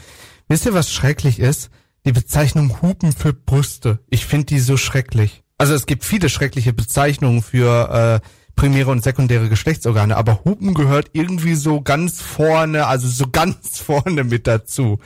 [0.49, 1.69] Wisst ihr, was schrecklich ist?
[2.05, 3.99] Die Bezeichnung Hupen für Brüste.
[4.09, 5.43] Ich finde die so schrecklich.
[5.57, 11.11] Also es gibt viele schreckliche Bezeichnungen für äh, primäre und sekundäre Geschlechtsorgane, aber Hupen gehört
[11.13, 14.99] irgendwie so ganz vorne, also so ganz vorne mit dazu.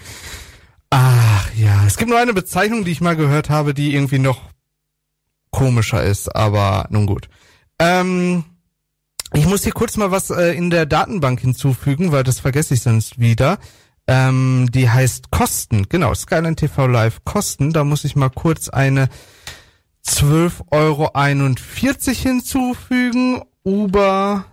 [0.89, 4.41] Ach ja, es gibt nur eine Bezeichnung, die ich mal gehört habe, die irgendwie noch
[5.51, 7.30] komischer ist, aber nun gut.
[7.77, 8.45] Ähm,
[9.34, 12.81] ich muss hier kurz mal was äh, in der Datenbank hinzufügen, weil das vergesse ich
[12.81, 13.57] sonst wieder.
[14.05, 17.73] Ähm, die heißt Kosten, genau, Skyline TV Live Kosten.
[17.73, 19.10] Da muss ich mal kurz eine
[20.05, 21.11] 12,41 Euro
[22.14, 23.41] hinzufügen.
[23.64, 24.45] Uber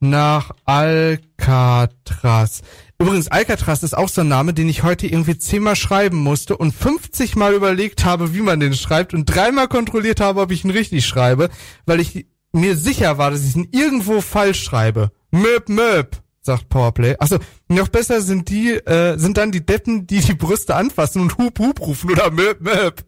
[0.00, 2.62] nach Alcatraz.
[3.00, 6.72] Übrigens, Alcatraz ist auch so ein Name, den ich heute irgendwie zehnmal schreiben musste und
[6.72, 10.70] 50 Mal überlegt habe, wie man den schreibt und dreimal kontrolliert habe, ob ich ihn
[10.70, 11.50] richtig schreibe,
[11.86, 15.10] weil ich mir sicher war, dass ich ihn irgendwo falsch schreibe.
[15.30, 17.16] Möp, möp, sagt Powerplay.
[17.18, 17.38] Achso,
[17.68, 21.58] noch besser sind die, äh, sind dann die Deppen, die die Brüste anfassen und Hup,
[21.58, 23.04] Hup rufen oder Möp, Möp.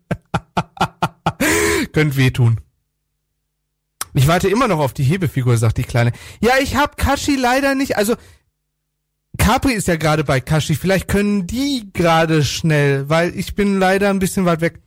[1.93, 2.61] Könnt wehtun.
[4.13, 6.13] Ich warte immer noch auf die Hebefigur, sagt die Kleine.
[6.41, 7.97] Ja, ich hab Kashi leider nicht.
[7.97, 8.17] Also,
[9.39, 10.75] Capri ist ja gerade bei Kashi.
[10.75, 14.81] Vielleicht können die gerade schnell, weil ich bin leider ein bisschen weit weg.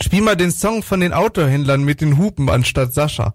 [0.00, 3.34] Spiel mal den Song von den Autohändlern mit den Hupen anstatt Sascha.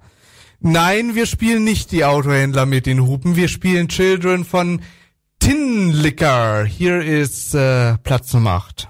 [0.59, 3.35] Nein, wir spielen nicht die Autohändler mit den Hupen.
[3.35, 4.81] Wir spielen Children von
[5.39, 6.65] Tin Liquor.
[6.65, 8.89] Hier ist äh, Platz Nummer 8.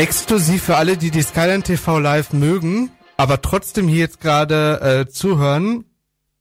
[0.00, 5.12] Exklusiv für alle, die die Skyline TV live mögen, aber trotzdem hier jetzt gerade äh,
[5.12, 5.84] zuhören.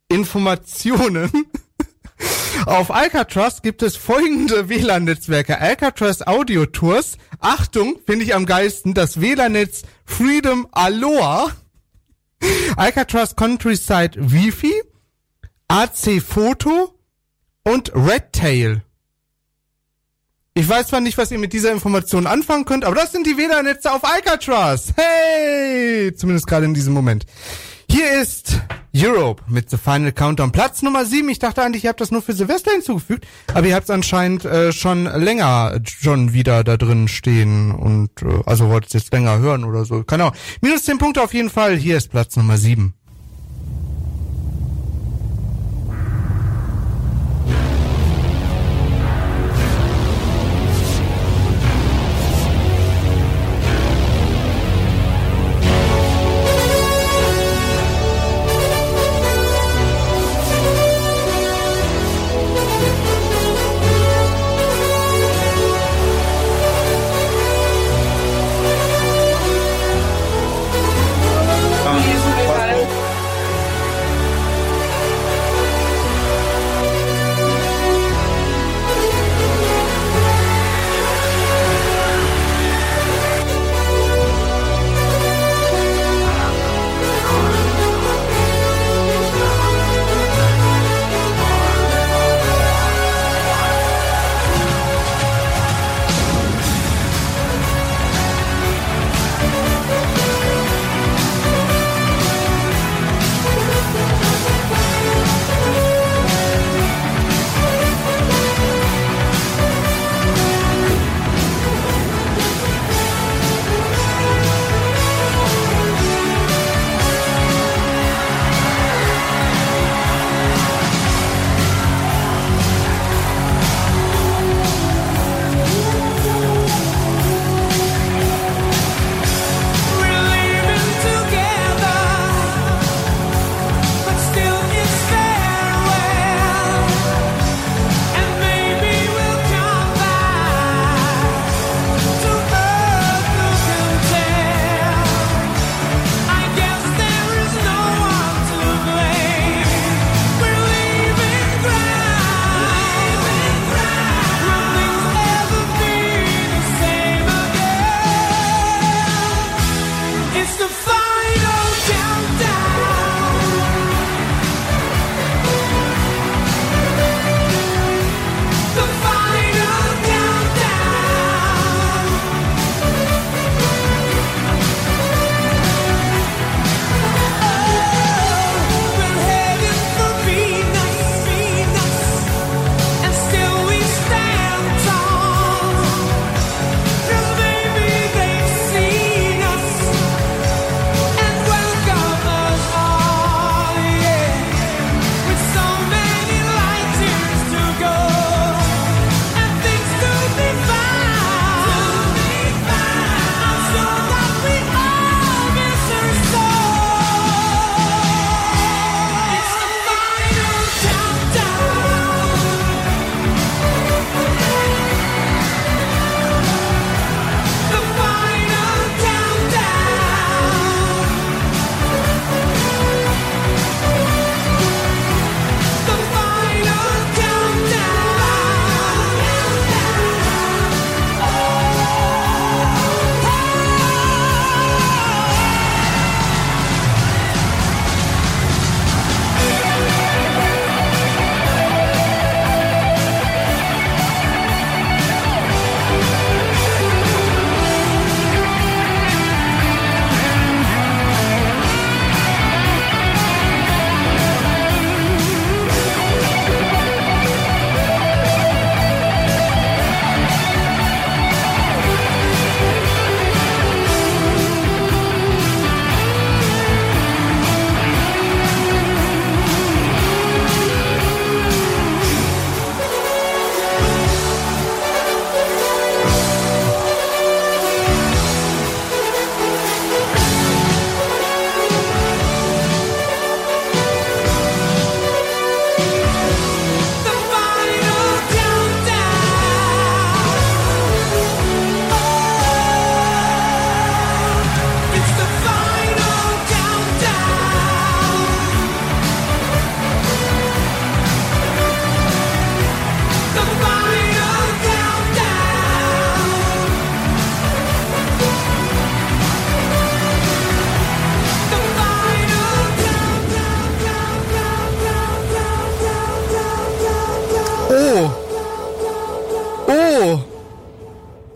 [0.07, 1.29] Informationen.
[2.65, 5.59] Auf Alcatraz gibt es folgende WLAN-Netzwerke.
[5.59, 7.17] Alcatraz Audio Tours.
[7.41, 11.51] Achtung, finde ich am geilsten, das WLAN-Netz Freedom Aloha.
[12.77, 14.71] Alcatraz Countryside Wi-Fi.
[15.67, 16.97] AC Photo
[17.65, 18.83] und Redtail.
[20.59, 23.37] Ich weiß zwar nicht, was ihr mit dieser Information anfangen könnt, aber das sind die
[23.37, 24.91] WLAN-Netze auf Alcatraz.
[24.97, 26.13] Hey!
[26.13, 27.25] Zumindest gerade in diesem Moment.
[27.89, 28.59] Hier ist
[28.93, 30.51] Europe mit The Final Countdown.
[30.51, 31.29] Platz Nummer 7.
[31.29, 34.43] Ich dachte eigentlich, ihr habt das nur für Silvester hinzugefügt, aber ihr habt es anscheinend
[34.43, 39.39] äh, schon länger schon wieder da drin stehen und äh, also wollt es jetzt länger
[39.39, 40.03] hören oder so.
[40.03, 40.35] Keine Ahnung.
[40.59, 41.77] Minus 10 Punkte auf jeden Fall.
[41.77, 42.95] Hier ist Platz Nummer 7.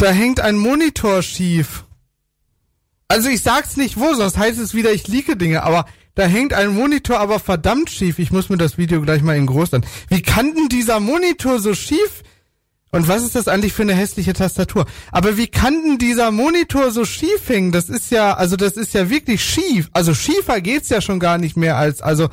[0.03, 1.85] Da hängt ein Monitor schief.
[3.07, 6.53] Also ich sag's nicht wo, sonst heißt es wieder, ich liege Dinge, aber da hängt
[6.53, 8.19] ein Monitor aber verdammt schief.
[8.19, 9.85] Ich muss mir das Video gleich mal in groß an.
[10.09, 12.23] Wie kann denn dieser Monitor so schief?
[12.91, 14.87] Und was ist das eigentlich für eine hässliche Tastatur?
[15.13, 17.71] Aber wie kann denn dieser Monitor so schief hängen?
[17.71, 19.89] Das ist ja, also das ist ja wirklich schief.
[19.93, 22.27] Also schiefer geht's ja schon gar nicht mehr als, also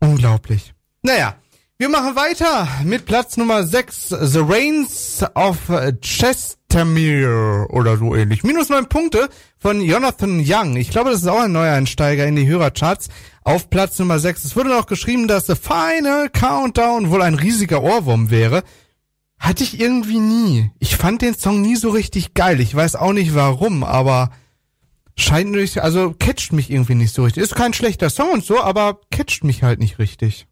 [0.00, 0.72] unglaublich.
[1.02, 1.36] Naja,
[1.78, 5.58] wir machen weiter mit Platz Nummer 6, The Reigns of
[6.00, 8.42] Chestermere oder so ähnlich.
[8.42, 9.28] Minus neun Punkte
[9.58, 10.76] von Jonathan Young.
[10.76, 13.08] Ich glaube, das ist auch ein neuer Einsteiger in die Hörercharts
[13.42, 14.46] auf Platz Nummer 6.
[14.46, 18.62] Es wurde noch geschrieben, dass The Final Countdown wohl ein riesiger Ohrwurm wäre.
[19.38, 20.70] Hatte ich irgendwie nie.
[20.78, 22.58] Ich fand den Song nie so richtig geil.
[22.60, 24.30] Ich weiß auch nicht warum, aber
[25.14, 27.42] scheint nicht, also catcht mich irgendwie nicht so richtig.
[27.42, 30.46] Ist kein schlechter Song und so, aber catcht mich halt nicht richtig.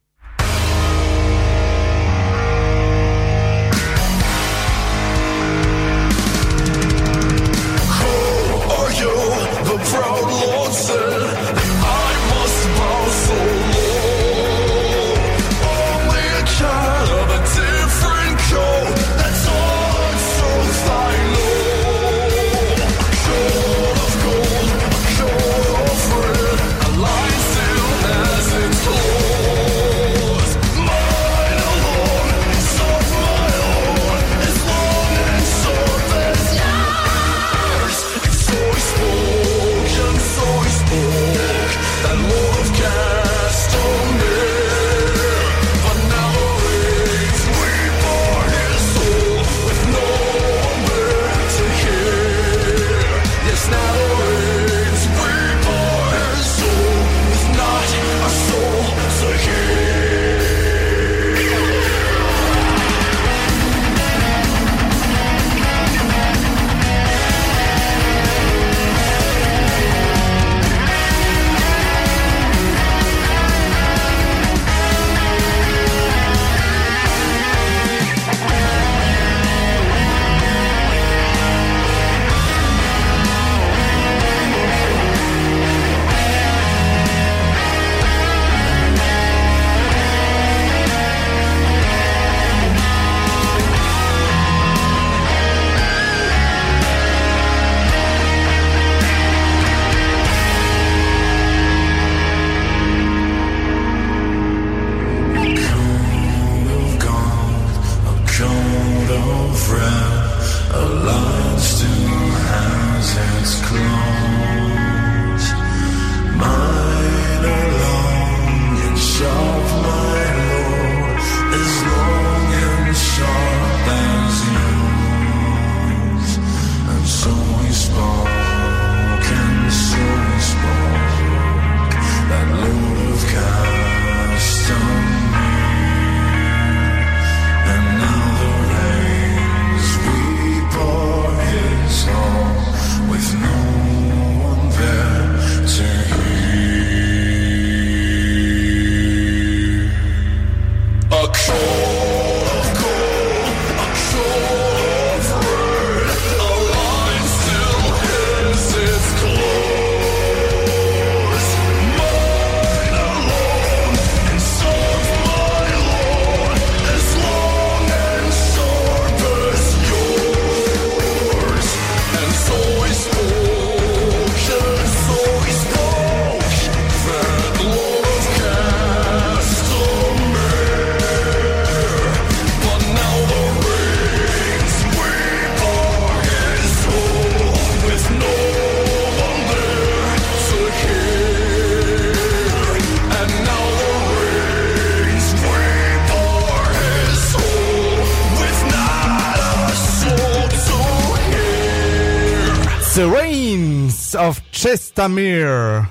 [204.94, 205.88] Chestermere.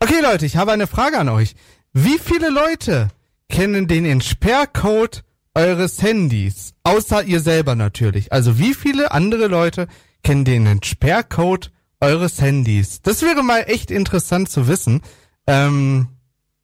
[0.00, 1.54] Okay, Leute, ich habe eine Frage an euch.
[1.92, 3.08] Wie viele Leute
[3.48, 5.22] kennen den Entsperrcode
[5.54, 6.74] eures Handys?
[6.82, 8.32] Außer ihr selber natürlich.
[8.32, 9.86] Also wie viele andere Leute
[10.24, 13.00] kennen den Entsperrcode eures Handys?
[13.02, 15.00] Das wäre mal echt interessant zu wissen.
[15.46, 16.08] Ähm,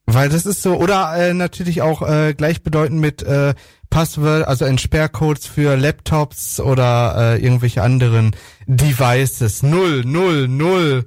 [0.07, 3.55] weil das ist so, oder äh, natürlich auch äh, gleichbedeutend mit äh,
[3.91, 8.37] Passwort, also Entsperrcodes für Laptops oder äh, irgendwelche anderen
[8.67, 9.63] Devices.
[9.63, 11.07] Null, null, null.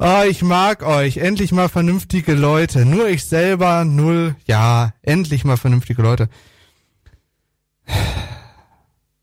[0.00, 1.18] oh, ich mag euch.
[1.18, 2.84] Endlich mal vernünftige Leute.
[2.84, 4.34] Nur ich selber, null.
[4.46, 6.28] Ja, endlich mal vernünftige Leute.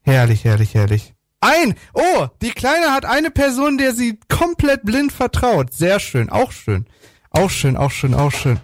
[0.02, 1.14] Herrlich, herrlich, herrlich.
[1.42, 1.76] Ein!
[1.94, 5.74] Oh, die Kleine hat eine Person, der sie komplett blind vertraut.
[5.74, 6.86] Sehr schön, auch schön.
[7.30, 8.60] Auch schön, auch schön, auch schön.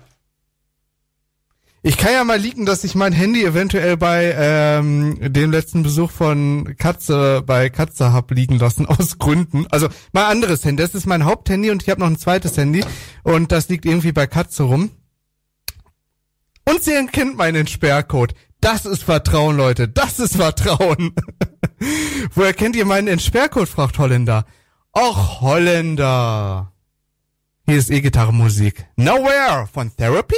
[1.86, 6.12] Ich kann ja mal leaken, dass ich mein Handy eventuell bei ähm, dem letzten Besuch
[6.12, 9.68] von Katze bei Katze hab liegen lassen aus Gründen.
[9.70, 12.86] Also mein anderes Handy, das ist mein Haupthandy und ich habe noch ein zweites Handy
[13.24, 14.92] und das liegt irgendwie bei Katze rum.
[16.64, 18.34] Und sie erkennt meinen Sperrcode.
[18.62, 19.90] Das ist Vertrauen, Leute.
[19.90, 21.14] Das ist Vertrauen.
[22.34, 24.46] Woher kennt ihr meinen Entsperrcode, fragt Holländer.
[24.98, 26.72] Och, Holländer.
[27.66, 28.86] Hier ist E-Gitarre-Musik.
[28.96, 30.38] Nowhere von Therapy?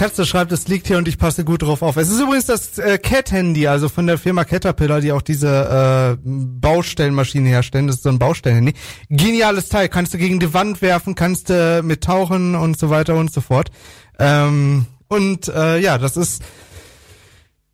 [0.00, 1.98] Katze schreibt, es liegt hier und ich passe gut drauf auf.
[1.98, 6.22] Es ist übrigens das äh, Cat-Handy, also von der Firma Caterpillar, die auch diese äh,
[6.24, 7.86] Baustellenmaschine herstellen.
[7.86, 8.72] Das ist so ein Baustellenhandy.
[9.10, 9.90] Geniales Teil.
[9.90, 13.42] Kannst du gegen die Wand werfen, kannst du mit tauchen und so weiter und so
[13.42, 13.72] fort.
[14.18, 16.42] Ähm, und äh, ja, das ist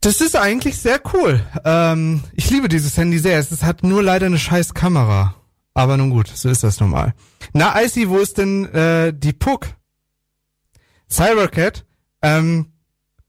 [0.01, 1.47] das ist eigentlich sehr cool.
[1.65, 3.39] Ähm, ich liebe dieses Handy sehr.
[3.39, 5.37] Es hat nur leider eine scheiß Kamera.
[5.75, 7.15] Aber nun gut, so ist das normal.
[7.53, 9.69] Na, Icy, wo ist denn äh, die Puck?
[11.09, 11.86] Cybercat,
[12.27, 12.73] ähm,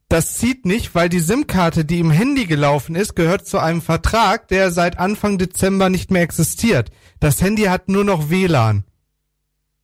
[0.09, 4.47] das zieht nicht, weil die SIM-Karte, die im Handy gelaufen ist, gehört zu einem Vertrag,
[4.47, 6.89] der seit Anfang Dezember nicht mehr existiert.
[7.19, 8.85] Das Handy hat nur noch WLAN.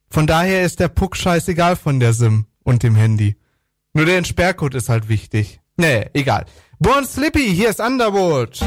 [0.09, 3.35] Von daher ist der Puck scheißegal von der SIM und dem Handy.
[3.93, 5.59] Nur der Entsperrcode ist halt wichtig.
[5.77, 6.45] Nee, egal.
[6.79, 8.63] Born Slippy, hier ist Underworld.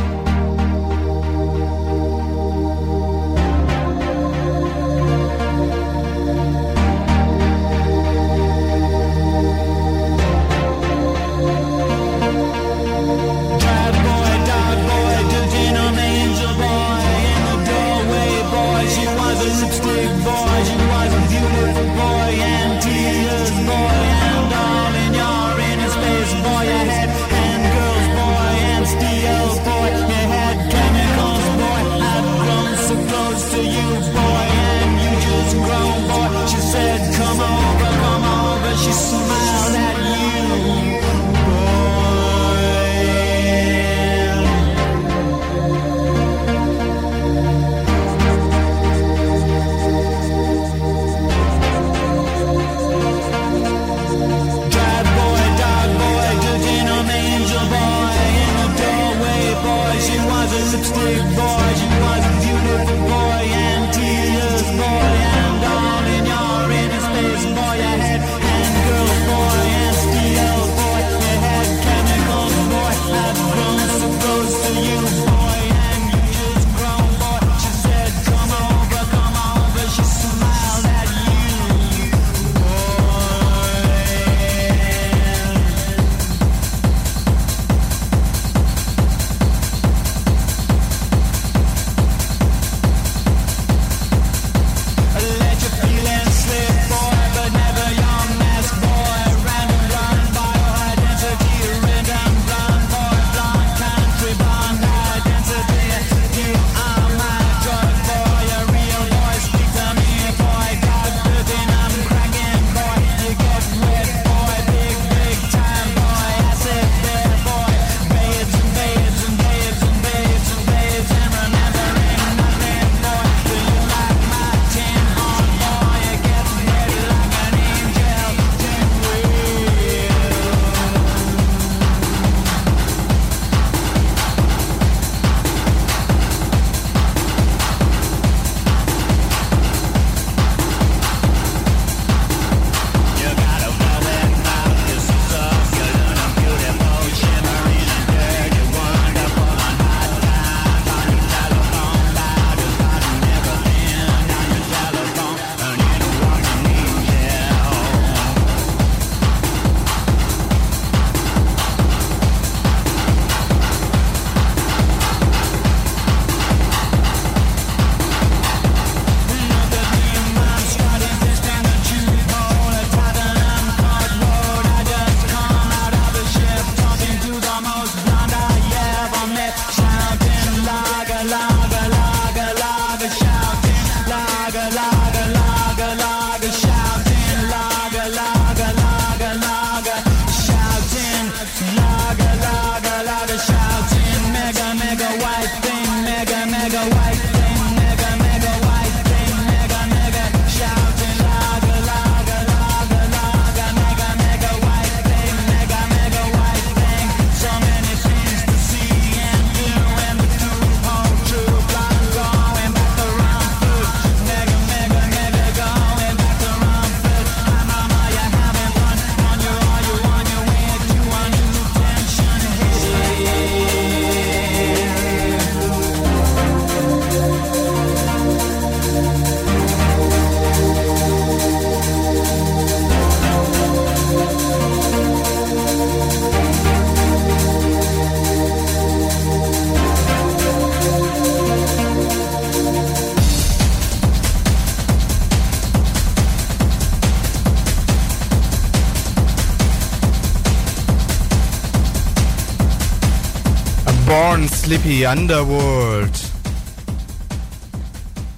[254.17, 256.19] Born Slippy Underworld.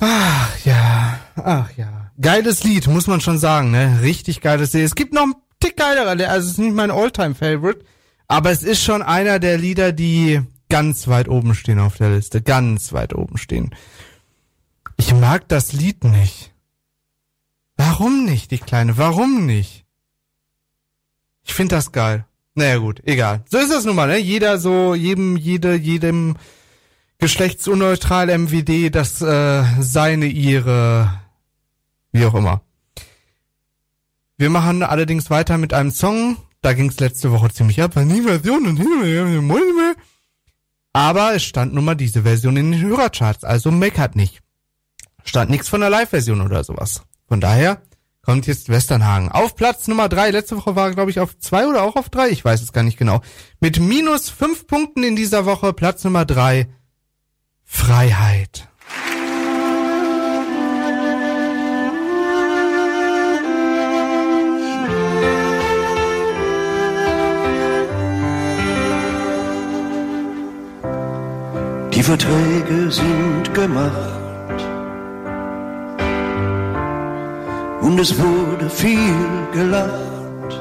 [0.01, 2.11] Ach ja, ach ja.
[2.21, 4.01] Geiles Lied, muss man schon sagen, ne?
[4.03, 4.83] Richtig geiles Lied.
[4.87, 7.85] Es gibt noch ein Tick geilerer, der- also es ist nicht mein Alltime-Favorite,
[8.27, 12.43] aber es ist schon einer der Lieder, die ganz weit oben stehen auf der Liste.
[12.43, 13.73] Ganz weit oben stehen.
[14.97, 16.53] Ich mag das Lied nicht.
[17.77, 18.99] Warum nicht, die Kleine?
[18.99, 19.85] Warum nicht?
[21.45, 22.25] Ich find das geil.
[22.59, 23.45] Naja gut, egal.
[23.49, 24.19] So ist das nun mal, ne?
[24.19, 26.35] Jeder so, jedem, jede, jedem
[27.19, 31.09] geschlechtsunneutral MWD, das äh, seine, ihre,
[32.11, 32.63] wie auch immer.
[34.39, 36.37] Wir machen allerdings weiter mit einem Song.
[36.61, 38.81] Da ging es letzte Woche ziemlich ab, weil nie Version und
[40.93, 44.41] aber es stand nun mal diese Version in den Hörercharts, also meckert nicht.
[45.25, 47.05] Stand nichts von der Live-Version oder sowas.
[47.29, 47.83] Von daher
[48.29, 49.33] kommt jetzt Westernhagen.
[49.33, 50.31] Auf Platz Nummer drei.
[50.31, 52.29] Letzte Woche war er, glaube ich, auf zwei oder auch auf drei.
[52.29, 53.23] Ich weiß es gar nicht genau.
[53.59, 55.73] Mit minus fünf Punkten in dieser Woche.
[55.73, 56.69] Platz Nummer drei.
[57.65, 58.69] Freiheit.
[71.95, 74.18] Die Verträge sind gemacht
[77.81, 79.15] und es wurde viel
[79.53, 80.61] gelacht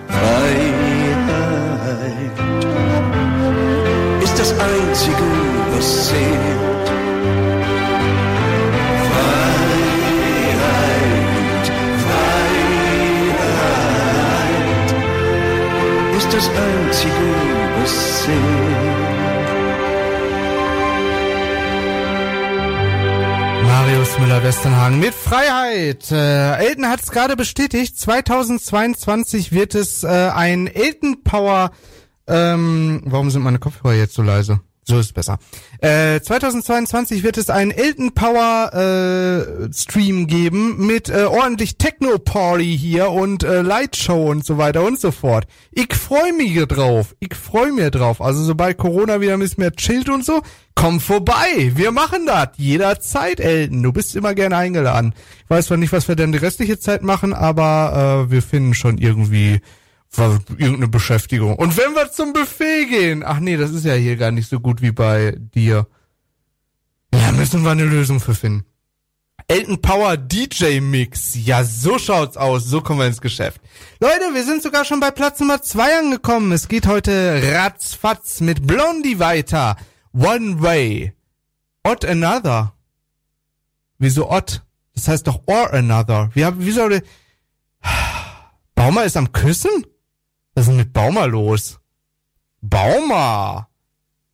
[0.09, 0.69] Freiheit
[4.23, 5.25] ist das Einzige,
[5.75, 6.68] was zählt.
[16.29, 17.15] Ist das Einzige,
[17.81, 18.39] was zählt.
[23.65, 26.11] Marius Müller-Westernhagen mit Freiheit.
[26.11, 27.99] Äh, Elton hat es gerade bestätigt.
[27.99, 31.71] 2022 wird es äh, ein Elton Power.
[32.27, 34.61] Ähm, warum sind meine Kopfhörer jetzt so leise?
[34.89, 35.39] So ist es besser.
[35.83, 42.75] Äh, 2022 wird es einen Elton Power äh, Stream geben mit äh, ordentlich Techno Party
[42.79, 45.47] hier und äh, Lightshow und so weiter und so fort.
[45.73, 47.15] Ich freue mich drauf.
[47.21, 48.23] Ich freue mich drauf.
[48.23, 50.41] Also sobald Corona wieder ein bisschen mehr chillt und so,
[50.75, 51.73] komm vorbei.
[51.75, 53.83] Wir machen das jederzeit, Elton.
[53.83, 55.13] Du bist immer gerne eingeladen.
[55.45, 58.73] Ich weiß zwar nicht, was wir denn die restliche Zeit machen, aber äh, wir finden
[58.73, 59.61] schon irgendwie
[60.17, 61.55] war irgendeine Beschäftigung.
[61.57, 64.61] Und wenn wir zum Buffet gehen, ach nee, das ist ja hier gar nicht so
[64.61, 65.87] gut wie bei dir.
[67.13, 68.65] Ja, müssen wir eine Lösung für finden.
[69.47, 71.35] Elton Power DJ Mix.
[71.35, 72.65] Ja, so schaut's aus.
[72.67, 73.61] So kommen wir ins Geschäft.
[73.99, 76.53] Leute, wir sind sogar schon bei Platz Nummer zwei angekommen.
[76.53, 79.77] Es geht heute ratzfatz mit Blondie weiter.
[80.13, 81.15] One Way.
[81.83, 82.75] Odd Another.
[83.99, 84.61] Wieso Odd?
[84.95, 86.31] Das heißt doch Or Another.
[86.35, 87.03] Wie, wie soll
[88.75, 89.87] Baumer ist am Küssen?
[90.59, 91.79] Was ist denn mit Baumer los?
[92.63, 93.69] Baumer!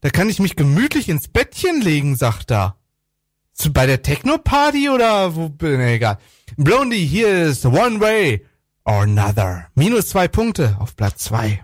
[0.00, 2.76] Da kann ich mich gemütlich ins Bettchen legen, sagt er.
[3.52, 6.16] Zu, bei der Techno-Party oder wo bin nee, egal.
[6.56, 8.46] Blondie, hier ist One Way
[8.86, 9.66] or Another.
[9.74, 11.62] Minus zwei Punkte auf Platz zwei.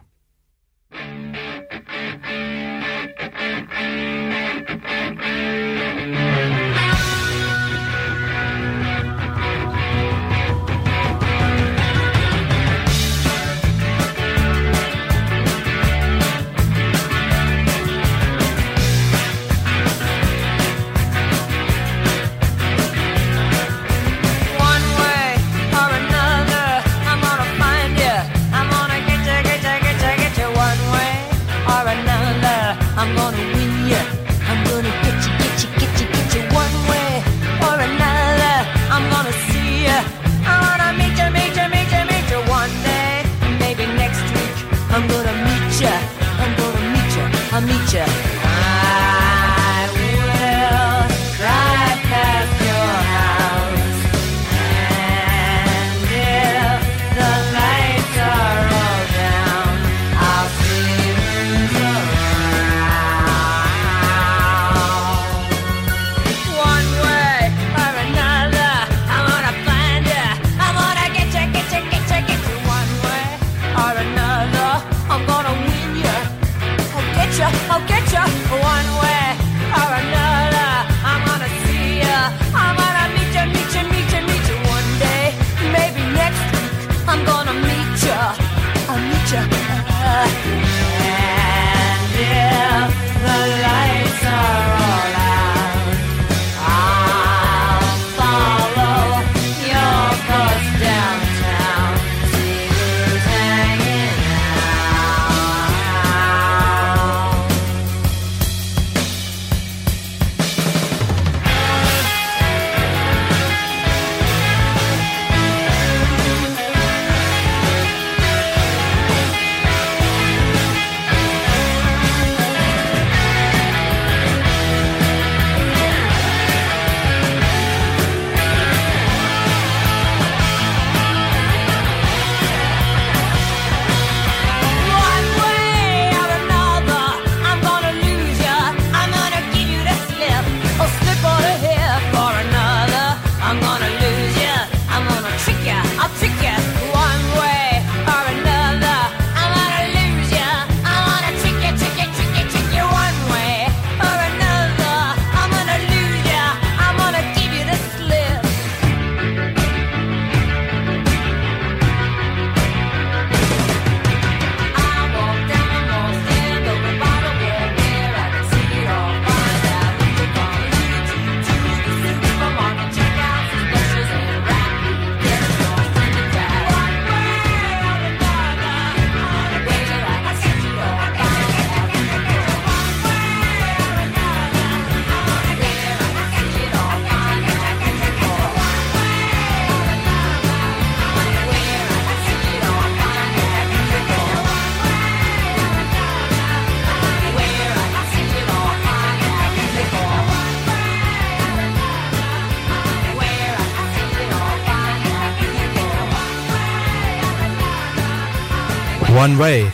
[209.21, 209.71] One Way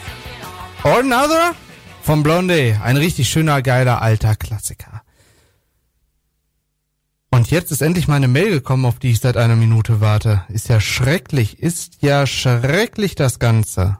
[0.83, 1.55] or Another
[2.03, 2.77] von Blondie.
[2.83, 5.03] Ein richtig schöner, geiler, alter Klassiker.
[7.31, 10.45] Und jetzt ist endlich meine Mail gekommen, auf die ich seit einer Minute warte.
[10.49, 13.99] Ist ja schrecklich, ist ja schrecklich das Ganze.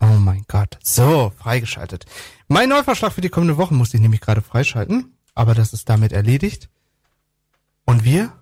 [0.00, 0.78] Oh mein Gott.
[0.82, 2.04] So, freigeschaltet.
[2.48, 6.12] Mein Neuvorschlag für die kommende Woche musste ich nämlich gerade freischalten, aber das ist damit
[6.12, 6.68] erledigt.
[7.86, 8.34] Und wir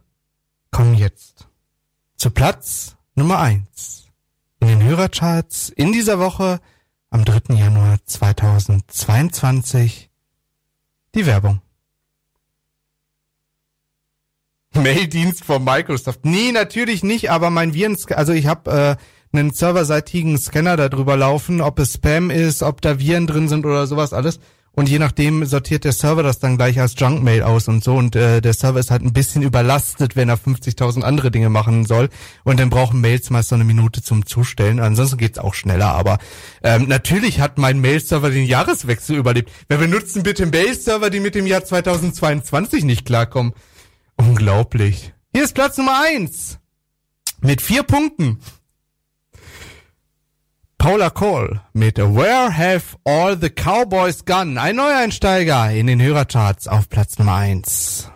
[0.73, 1.47] kommen jetzt
[2.17, 4.03] zu Platz Nummer eins
[4.63, 6.61] in den Hörercharts in dieser Woche
[7.11, 7.57] am 3.
[7.57, 10.09] Januar 2022
[11.17, 11.61] die Werbung.
[14.73, 16.25] Maildienst von Microsoft.
[16.25, 18.95] Nee, natürlich nicht, aber mein Viren, also ich habe äh,
[19.37, 23.89] einen serverseitigen Scanner darüber laufen, ob es Spam ist, ob da Viren drin sind oder
[23.89, 24.39] sowas alles.
[24.75, 27.95] Und je nachdem sortiert der Server das dann gleich als Junkmail aus und so.
[27.95, 31.85] Und äh, der Server ist halt ein bisschen überlastet, wenn er 50.000 andere Dinge machen
[31.85, 32.09] soll.
[32.43, 34.81] Und dann brauchen Mails meist so eine Minute zum Zustellen.
[34.81, 35.93] Ansonsten geht's auch schneller.
[35.93, 36.19] Aber
[36.63, 39.51] ähm, natürlich hat mein Mail-Server den Jahreswechsel überlebt.
[39.69, 43.53] Wer benutzen bitte Mail-Server, die mit dem Jahr 2022 nicht klarkommen?
[44.17, 45.13] Unglaublich.
[45.35, 46.59] Hier ist Platz Nummer eins
[47.43, 48.39] Mit vier Punkten.
[50.83, 54.61] Paula Cole mit Where Have All the Cowboys Gone?
[54.61, 58.11] Ein Neueinsteiger in den Hörercharts auf Platz Nummer 1.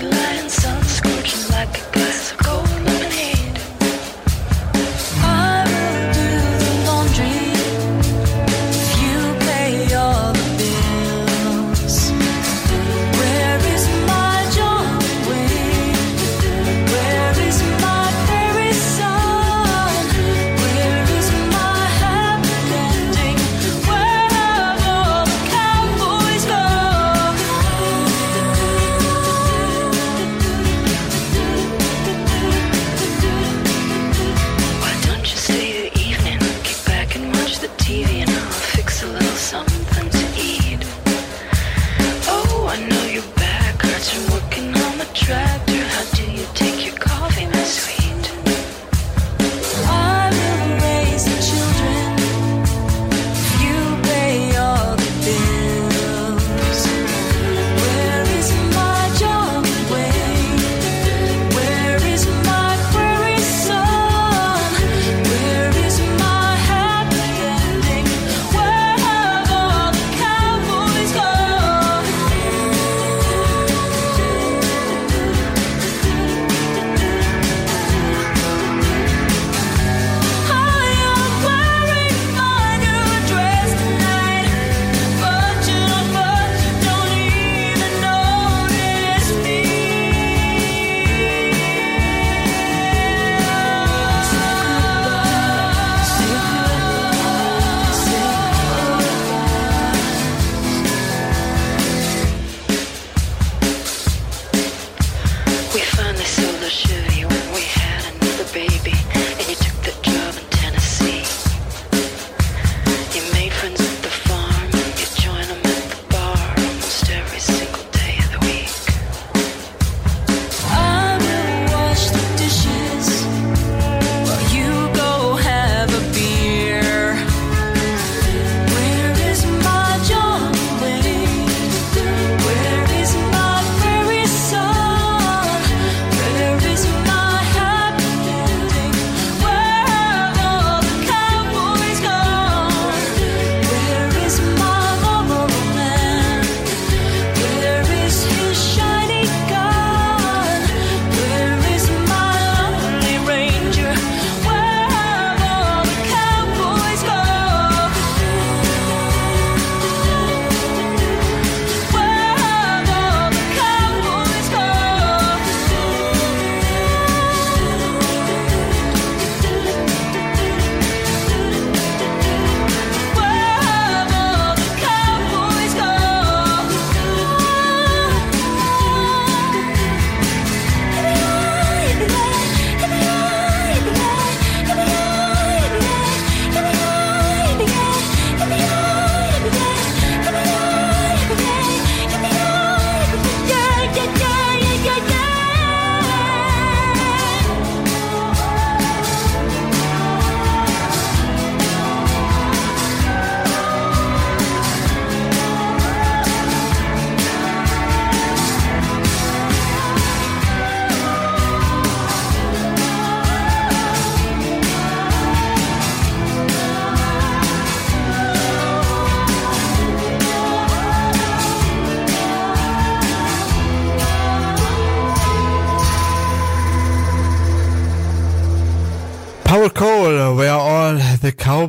[0.00, 0.43] delight.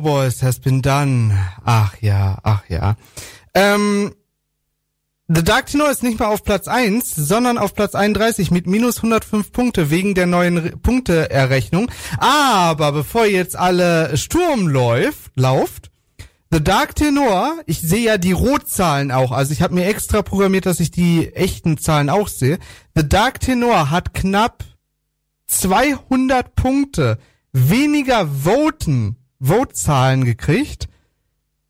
[0.06, 1.36] Cowboys has been done.
[1.64, 2.94] Ach ja, ach ja.
[3.54, 4.14] Ähm,
[5.26, 8.98] The Dark Tenor ist nicht mal auf Platz 1, sondern auf Platz 31 mit minus
[8.98, 11.90] 105 Punkte wegen der neuen Re- Punkteerrechnung.
[12.18, 15.90] Aber bevor jetzt alle Sturm läuft, lauft,
[16.52, 20.66] The Dark Tenor, ich sehe ja die Rotzahlen auch, also ich habe mir extra programmiert,
[20.66, 22.60] dass ich die echten Zahlen auch sehe.
[22.94, 24.62] The Dark Tenor hat knapp
[25.48, 27.18] 200 Punkte
[27.52, 30.88] weniger Voten, Votezahlen gekriegt,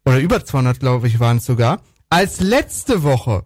[0.05, 3.45] oder über 200 glaube ich waren es sogar, als letzte Woche.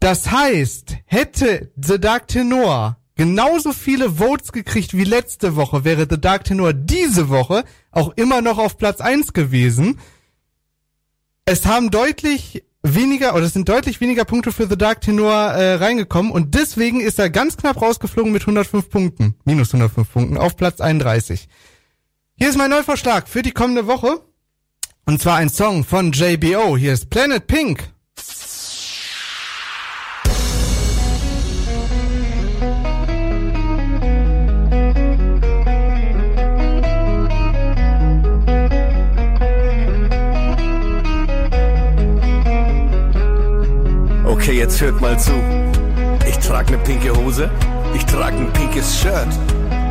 [0.00, 6.20] Das heißt, hätte The Dark Tenor genauso viele Votes gekriegt wie letzte Woche, wäre The
[6.20, 9.98] Dark Tenor diese Woche auch immer noch auf Platz 1 gewesen.
[11.44, 15.74] Es haben deutlich weniger, oder es sind deutlich weniger Punkte für The Dark Tenor äh,
[15.74, 20.56] reingekommen und deswegen ist er ganz knapp rausgeflogen mit 105 Punkten, minus 105 Punkten, auf
[20.56, 21.48] Platz 31.
[22.40, 24.20] Hier ist mein Neuvorschlag für die kommende Woche.
[25.06, 26.76] Und zwar ein Song von JBO.
[26.76, 27.82] Hier ist Planet Pink.
[44.24, 45.32] Okay, jetzt hört mal zu.
[46.28, 47.50] Ich trage ne pinke Hose,
[47.96, 49.26] ich trage ein pinkes Shirt.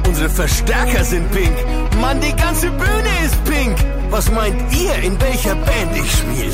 [0.07, 1.51] Unsere Verstärker sind pink.
[1.99, 3.75] Mann, die ganze Bühne ist pink.
[4.09, 6.53] Was meint ihr, in welcher Band ich spiele?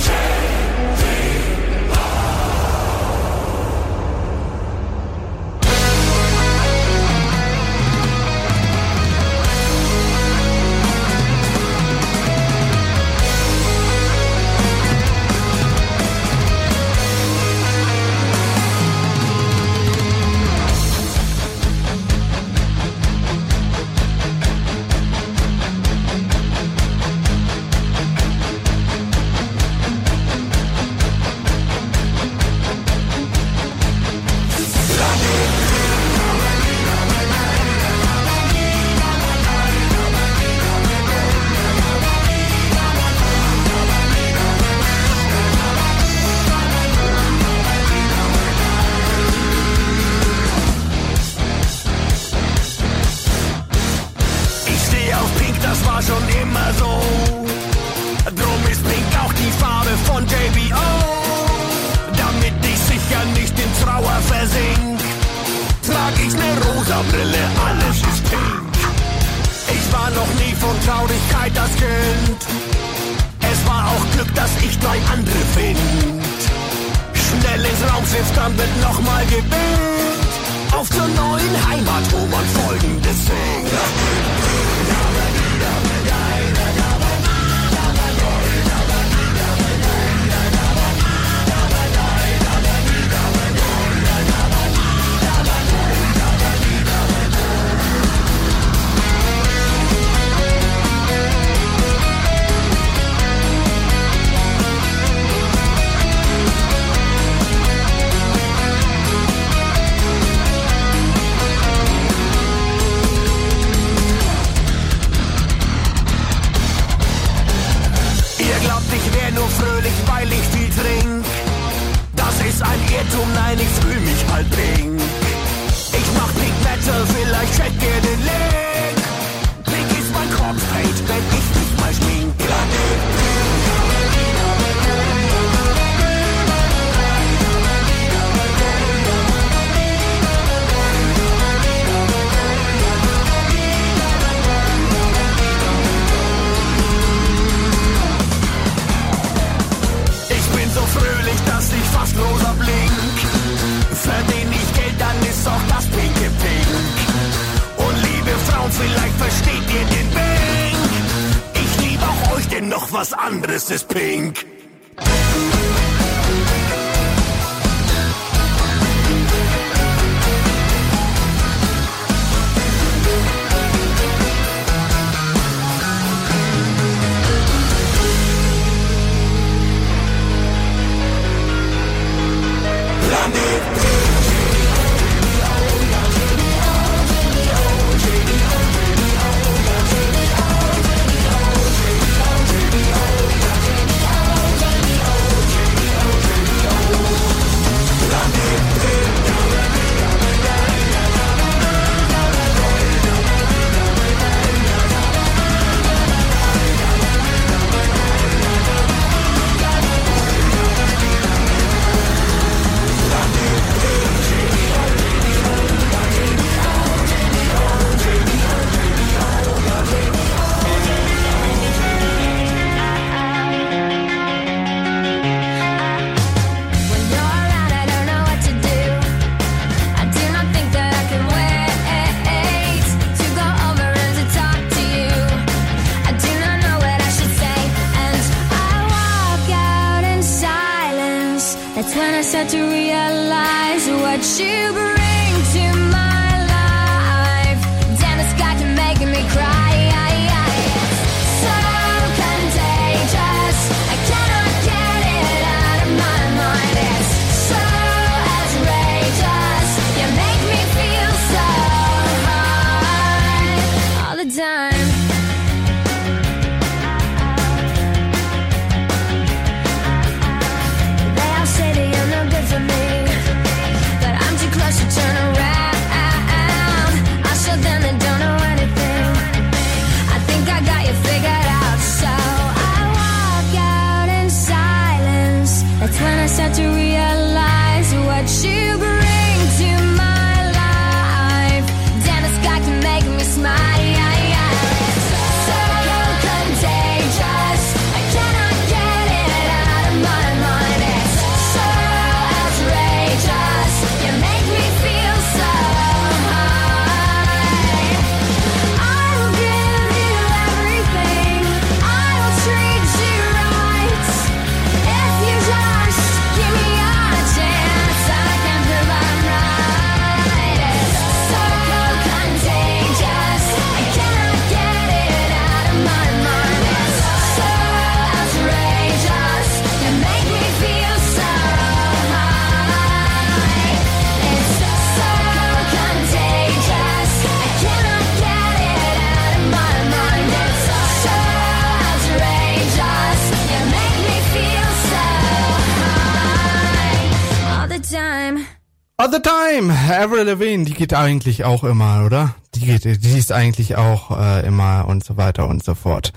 [350.34, 352.36] Lavigne, die geht eigentlich auch immer, oder?
[352.56, 356.12] Die geht, die ist eigentlich auch äh, immer und so weiter und so fort.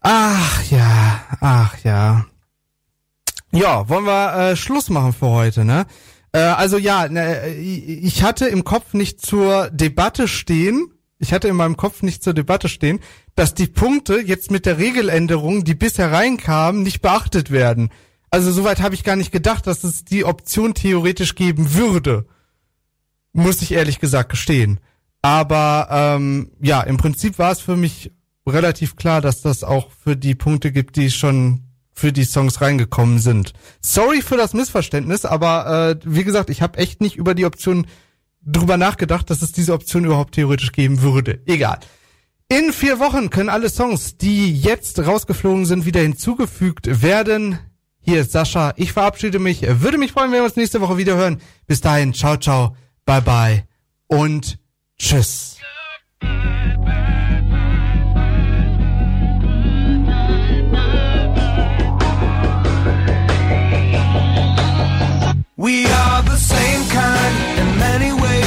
[0.00, 2.24] Ach ja, ach ja.
[3.52, 5.84] Ja, wollen wir äh, Schluss machen für heute, ne?
[6.32, 11.56] Äh, also ja, ne, ich hatte im Kopf nicht zur Debatte stehen, ich hatte in
[11.56, 13.00] meinem Kopf nicht zur Debatte stehen,
[13.34, 17.90] dass die Punkte jetzt mit der Regeländerung, die bisher reinkamen, nicht beachtet werden.
[18.30, 22.26] Also soweit habe ich gar nicht gedacht, dass es die Option theoretisch geben würde.
[23.36, 24.80] Muss ich ehrlich gesagt gestehen.
[25.22, 28.12] Aber ähm, ja, im Prinzip war es für mich
[28.46, 33.18] relativ klar, dass das auch für die Punkte gibt, die schon für die Songs reingekommen
[33.18, 33.52] sind.
[33.80, 37.86] Sorry für das Missverständnis, aber äh, wie gesagt, ich habe echt nicht über die Option
[38.42, 41.40] drüber nachgedacht, dass es diese Option überhaupt theoretisch geben würde.
[41.46, 41.80] Egal.
[42.48, 47.58] In vier Wochen können alle Songs, die jetzt rausgeflogen sind, wieder hinzugefügt werden.
[48.00, 48.72] Hier ist Sascha.
[48.76, 49.62] Ich verabschiede mich.
[49.62, 51.40] Würde mich freuen, wenn wir uns nächste Woche wieder hören.
[51.66, 52.76] Bis dahin, ciao, ciao,
[53.06, 53.64] bye, bye
[54.08, 54.58] und
[54.98, 55.56] tschüss.
[65.58, 68.45] We are the same kind in many ways.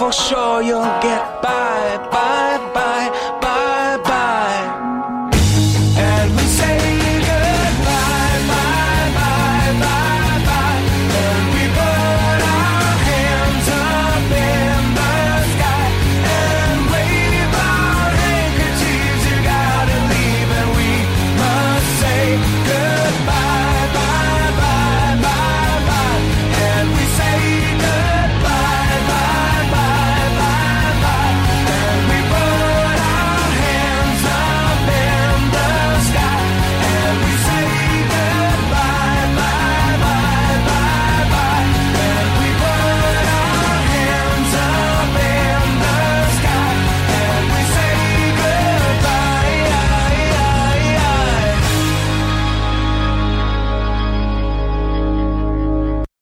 [0.00, 1.39] For sure you'll get